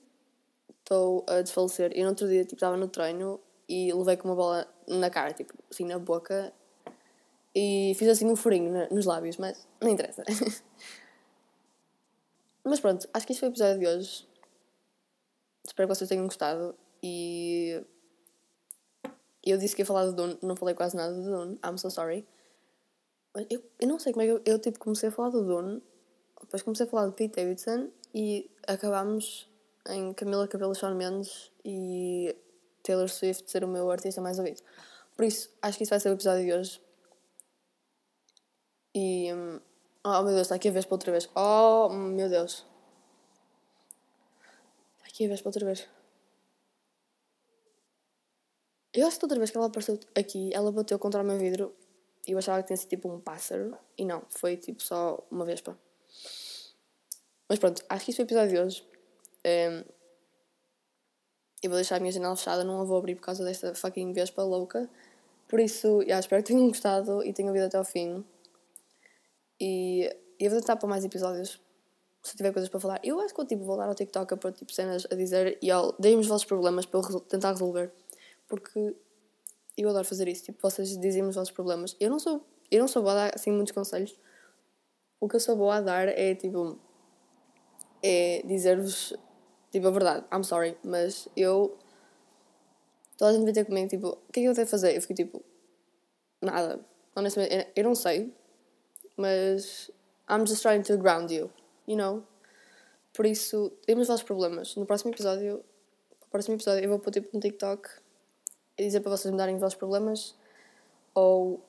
Estou 0.92 1.24
a 1.26 1.40
desfalecer. 1.40 1.90
E 1.96 2.02
no 2.02 2.10
outro 2.10 2.28
dia 2.28 2.42
tipo, 2.42 2.56
estava 2.56 2.76
no 2.76 2.86
treino 2.86 3.40
e 3.66 3.90
levei 3.94 4.18
com 4.18 4.28
uma 4.28 4.34
bola 4.36 4.68
na 4.86 5.08
cara, 5.08 5.32
tipo, 5.32 5.54
assim 5.70 5.86
na 5.86 5.98
boca. 5.98 6.52
E 7.54 7.94
fiz 7.96 8.08
assim 8.08 8.26
um 8.26 8.36
furinho 8.36 8.88
nos 8.90 9.06
lábios, 9.06 9.38
mas 9.38 9.66
não 9.80 9.88
interessa. 9.88 10.22
mas 12.62 12.78
pronto, 12.78 13.08
acho 13.14 13.26
que 13.26 13.32
este 13.32 13.40
foi 13.40 13.48
o 13.48 13.52
episódio 13.52 13.78
de 13.78 13.86
hoje. 13.86 14.28
Espero 15.66 15.88
que 15.88 15.94
vocês 15.94 16.08
tenham 16.10 16.26
gostado. 16.26 16.74
E 17.02 17.82
eu 19.42 19.56
disse 19.56 19.74
que 19.74 19.80
ia 19.80 19.86
falar 19.86 20.10
de 20.10 20.14
Dune, 20.14 20.38
não 20.42 20.56
falei 20.56 20.74
quase 20.74 20.94
nada 20.94 21.14
de 21.14 21.24
Dune. 21.24 21.58
I'm 21.64 21.78
so 21.78 21.90
sorry. 21.90 22.26
Eu, 23.48 23.64
eu 23.80 23.88
não 23.88 23.98
sei 23.98 24.12
como 24.12 24.24
é 24.24 24.26
que 24.26 24.32
eu, 24.32 24.42
eu 24.44 24.58
tipo, 24.58 24.78
comecei 24.78 25.08
a 25.08 25.12
falar 25.12 25.30
do 25.30 25.42
Dune, 25.42 25.82
depois 26.38 26.62
comecei 26.62 26.84
a 26.84 26.88
falar 26.90 27.08
de 27.08 27.14
Pete 27.14 27.36
Davidson 27.36 27.88
e 28.14 28.50
acabámos 28.68 29.50
em 29.88 30.12
Camila 30.12 30.48
Cabello 30.48 30.74
Shawn 30.74 30.94
Mendes 30.94 31.50
e 31.64 32.36
Taylor 32.82 33.08
Swift 33.08 33.50
ser 33.50 33.64
o 33.64 33.68
meu 33.68 33.90
artista 33.90 34.20
mais 34.20 34.38
ouvido. 34.38 34.62
Por 35.16 35.24
isso, 35.24 35.50
acho 35.60 35.76
que 35.76 35.84
isso 35.84 35.90
vai 35.90 36.00
ser 36.00 36.10
o 36.10 36.14
episódio 36.14 36.44
de 36.44 36.52
hoje. 36.52 36.80
E. 38.94 39.32
Hum, 39.32 39.60
oh 40.04 40.22
meu 40.22 40.34
Deus, 40.34 40.42
está 40.42 40.54
aqui 40.56 40.68
a 40.68 40.72
vez 40.72 40.84
para 40.84 40.94
outra 40.94 41.12
vez. 41.12 41.28
Oh 41.34 41.88
meu 41.88 42.28
Deus. 42.28 42.66
Está 44.96 45.06
aqui 45.06 45.24
a 45.24 45.28
vez 45.28 45.40
para 45.40 45.48
outra 45.48 45.64
vez. 45.64 45.88
Eu 48.94 49.06
acho 49.06 49.18
que 49.18 49.24
outra 49.24 49.38
vez 49.38 49.50
que 49.50 49.56
ela 49.56 49.66
apareceu 49.66 49.98
aqui, 50.14 50.50
ela 50.52 50.70
bateu 50.70 50.98
contra 50.98 51.22
o 51.22 51.24
meu 51.24 51.38
vidro 51.38 51.74
e 52.26 52.32
eu 52.32 52.38
achava 52.38 52.60
que 52.62 52.66
tinha 52.66 52.76
sido 52.76 52.90
tipo 52.90 53.10
um 53.10 53.20
pássaro. 53.20 53.76
E 53.96 54.04
não, 54.04 54.22
foi 54.28 54.56
tipo 54.56 54.82
só 54.82 55.24
uma 55.30 55.44
vespa. 55.44 55.78
Mas 57.48 57.58
pronto, 57.58 57.82
acho 57.88 58.04
que 58.04 58.10
isso 58.10 58.16
foi 58.16 58.24
o 58.24 58.28
episódio 58.28 58.50
de 58.50 58.58
hoje. 58.58 58.91
Um, 59.46 59.84
eu 61.62 61.70
vou 61.70 61.76
deixar 61.76 61.96
a 61.96 62.00
minha 62.00 62.12
janela 62.12 62.36
fechada, 62.36 62.64
não 62.64 62.80
a 62.80 62.84
vou 62.84 62.98
abrir 62.98 63.14
por 63.14 63.22
causa 63.22 63.44
desta 63.44 63.74
fucking 63.74 64.12
vespa 64.12 64.42
louca. 64.42 64.88
Por 65.48 65.60
isso, 65.60 66.02
já, 66.06 66.18
espero 66.18 66.42
que 66.42 66.52
tenham 66.52 66.68
gostado 66.68 67.24
e 67.24 67.32
tenham 67.32 67.48
ouvido 67.48 67.66
até 67.66 67.76
ao 67.76 67.84
fim. 67.84 68.24
E 69.60 70.10
eu 70.40 70.50
vou 70.50 70.60
tentar 70.60 70.76
para 70.76 70.88
mais 70.88 71.04
episódios 71.04 71.60
se 72.22 72.36
tiver 72.36 72.52
coisas 72.52 72.68
para 72.68 72.80
falar. 72.80 73.00
Eu 73.04 73.20
acho 73.20 73.28
que 73.28 73.36
vou 73.36 73.46
tipo, 73.46 73.64
voltar 73.64 73.88
ao 73.88 73.94
TikTok 73.94 74.34
a 74.34 74.36
pôr 74.36 74.52
tipo, 74.52 74.72
cenas 74.72 75.06
a 75.10 75.14
dizer 75.14 75.58
e 75.62 75.68
deem-me 75.98 76.20
os 76.20 76.26
vossos 76.26 76.44
problemas 76.44 76.86
para 76.86 77.00
eu 77.00 77.20
tentar 77.20 77.52
resolver 77.52 77.92
porque 78.52 78.94
eu 79.78 79.88
adoro 79.88 80.04
fazer 80.04 80.28
isso. 80.28 80.44
Tipo, 80.44 80.58
vocês 80.60 80.94
dizem-me 80.98 81.30
os 81.30 81.36
vossos 81.36 81.50
problemas. 81.50 81.96
Eu 81.98 82.10
não 82.10 82.18
sou, 82.18 82.46
eu 82.70 82.80
não 82.80 82.86
sou 82.86 83.02
boa 83.02 83.14
a 83.14 83.16
dar 83.16 83.34
assim 83.34 83.50
muitos 83.50 83.72
conselhos. 83.72 84.14
O 85.18 85.26
que 85.26 85.36
eu 85.36 85.40
sou 85.40 85.56
boa 85.56 85.76
a 85.76 85.80
dar 85.80 86.08
é 86.08 86.34
tipo. 86.34 86.78
É 88.02 88.42
dizer-vos 88.44 89.14
tipo 89.72 89.88
a 89.88 89.90
verdade. 89.90 90.24
I'm 90.32 90.44
sorry, 90.44 90.76
mas 90.84 91.28
eu. 91.36 91.76
Toda 93.16 93.30
a 93.30 93.34
gente 93.34 93.44
vai 93.44 93.52
ter 93.52 93.64
comigo 93.64 93.88
tipo, 93.88 94.08
o 94.08 94.32
que 94.32 94.40
é 94.40 94.42
que 94.42 94.48
eu 94.48 94.54
devo 94.54 94.70
fazer? 94.70 94.94
Eu 94.94 95.00
fico 95.00 95.14
tipo. 95.14 95.42
Nada. 96.40 96.78
Honestamente, 97.16 97.68
eu 97.74 97.84
não 97.84 97.94
sei. 97.94 98.32
Mas. 99.16 99.90
I'm 100.28 100.46
just 100.46 100.62
trying 100.62 100.82
to 100.82 100.96
ground 100.98 101.30
you. 101.30 101.50
You 101.88 101.96
know? 101.96 102.22
Por 103.12 103.26
isso, 103.26 103.72
dê-me 103.86 104.02
os 104.02 104.08
vossos 104.08 104.22
problemas. 104.22 104.76
No 104.76 104.86
próximo 104.86 105.12
episódio. 105.12 105.64
No 106.20 106.28
próximo 106.30 106.54
episódio 106.54 106.84
eu 106.84 106.88
vou 106.88 106.98
pôr 106.98 107.10
tipo 107.10 107.28
no 107.34 107.40
TikTok 107.40 107.88
dizer 108.78 109.00
para 109.00 109.10
vocês 109.10 109.30
me 109.30 109.38
darem 109.38 109.54
os 109.54 109.60
vossos 109.60 109.78
problemas 109.78 110.34
ou 111.14 111.62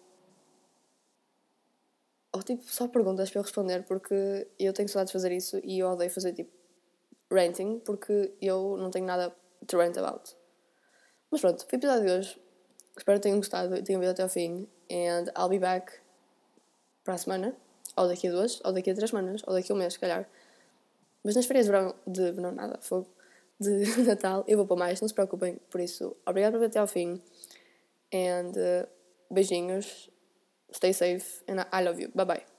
ou 2.31 2.41
tipo 2.41 2.63
só 2.63 2.87
perguntas 2.87 3.29
para 3.29 3.39
eu 3.39 3.43
responder 3.43 3.83
porque 3.83 4.47
eu 4.57 4.73
tenho 4.73 4.89
saudades 4.89 5.11
de 5.11 5.13
fazer 5.13 5.31
isso 5.31 5.59
e 5.63 5.79
eu 5.79 5.89
odeio 5.89 6.09
fazer 6.09 6.33
tipo 6.33 6.51
ranting 7.33 7.79
porque 7.79 8.33
eu 8.41 8.77
não 8.77 8.91
tenho 8.91 9.05
nada 9.05 9.35
to 9.67 9.77
rant 9.77 9.97
about. 9.97 10.35
Mas 11.31 11.41
pronto, 11.41 11.65
foi 11.67 11.77
o 11.77 11.79
episódio 11.79 12.05
de 12.05 12.11
hoje. 12.11 12.41
Espero 12.97 13.17
que 13.17 13.23
tenham 13.23 13.37
gostado 13.37 13.75
e 13.75 13.81
tenham 13.81 13.99
vindo 13.99 14.11
até 14.11 14.23
ao 14.23 14.29
fim. 14.29 14.67
And 14.91 15.25
I'll 15.37 15.49
be 15.49 15.59
back 15.59 15.91
para 17.03 17.15
a 17.15 17.17
semana, 17.17 17.55
ou 17.97 18.07
daqui 18.07 18.27
a 18.27 18.31
duas, 18.31 18.61
ou 18.63 18.71
daqui 18.71 18.91
a 18.91 18.95
três 18.95 19.09
semanas, 19.09 19.41
ou 19.47 19.53
daqui 19.53 19.71
a 19.71 19.75
um 19.75 19.77
mês, 19.77 19.93
se 19.93 19.99
calhar. 19.99 20.29
Mas 21.23 21.35
nas 21.35 21.45
férias 21.45 21.65
de 21.65 21.71
verão, 21.71 21.95
de 22.05 22.31
verão 22.31 22.51
nada, 22.51 22.77
fogo 22.81 23.07
de 23.59 23.85
Natal. 24.03 24.43
Eu 24.47 24.57
vou 24.57 24.67
para 24.67 24.77
mais, 24.77 25.01
não 25.01 25.07
se 25.07 25.13
preocupem 25.13 25.57
por 25.69 25.81
isso. 25.81 26.15
Obrigada 26.25 26.53
por 26.53 26.59
ver 26.59 26.67
até 26.67 26.79
ao 26.79 26.87
fim. 26.87 27.21
And 28.13 28.51
uh, 28.51 28.87
beijinhos. 29.33 30.09
Stay 30.71 30.93
safe 30.93 31.43
and 31.47 31.65
I 31.71 31.83
love 31.83 32.01
you. 32.01 32.09
Bye 32.15 32.25
bye. 32.25 32.52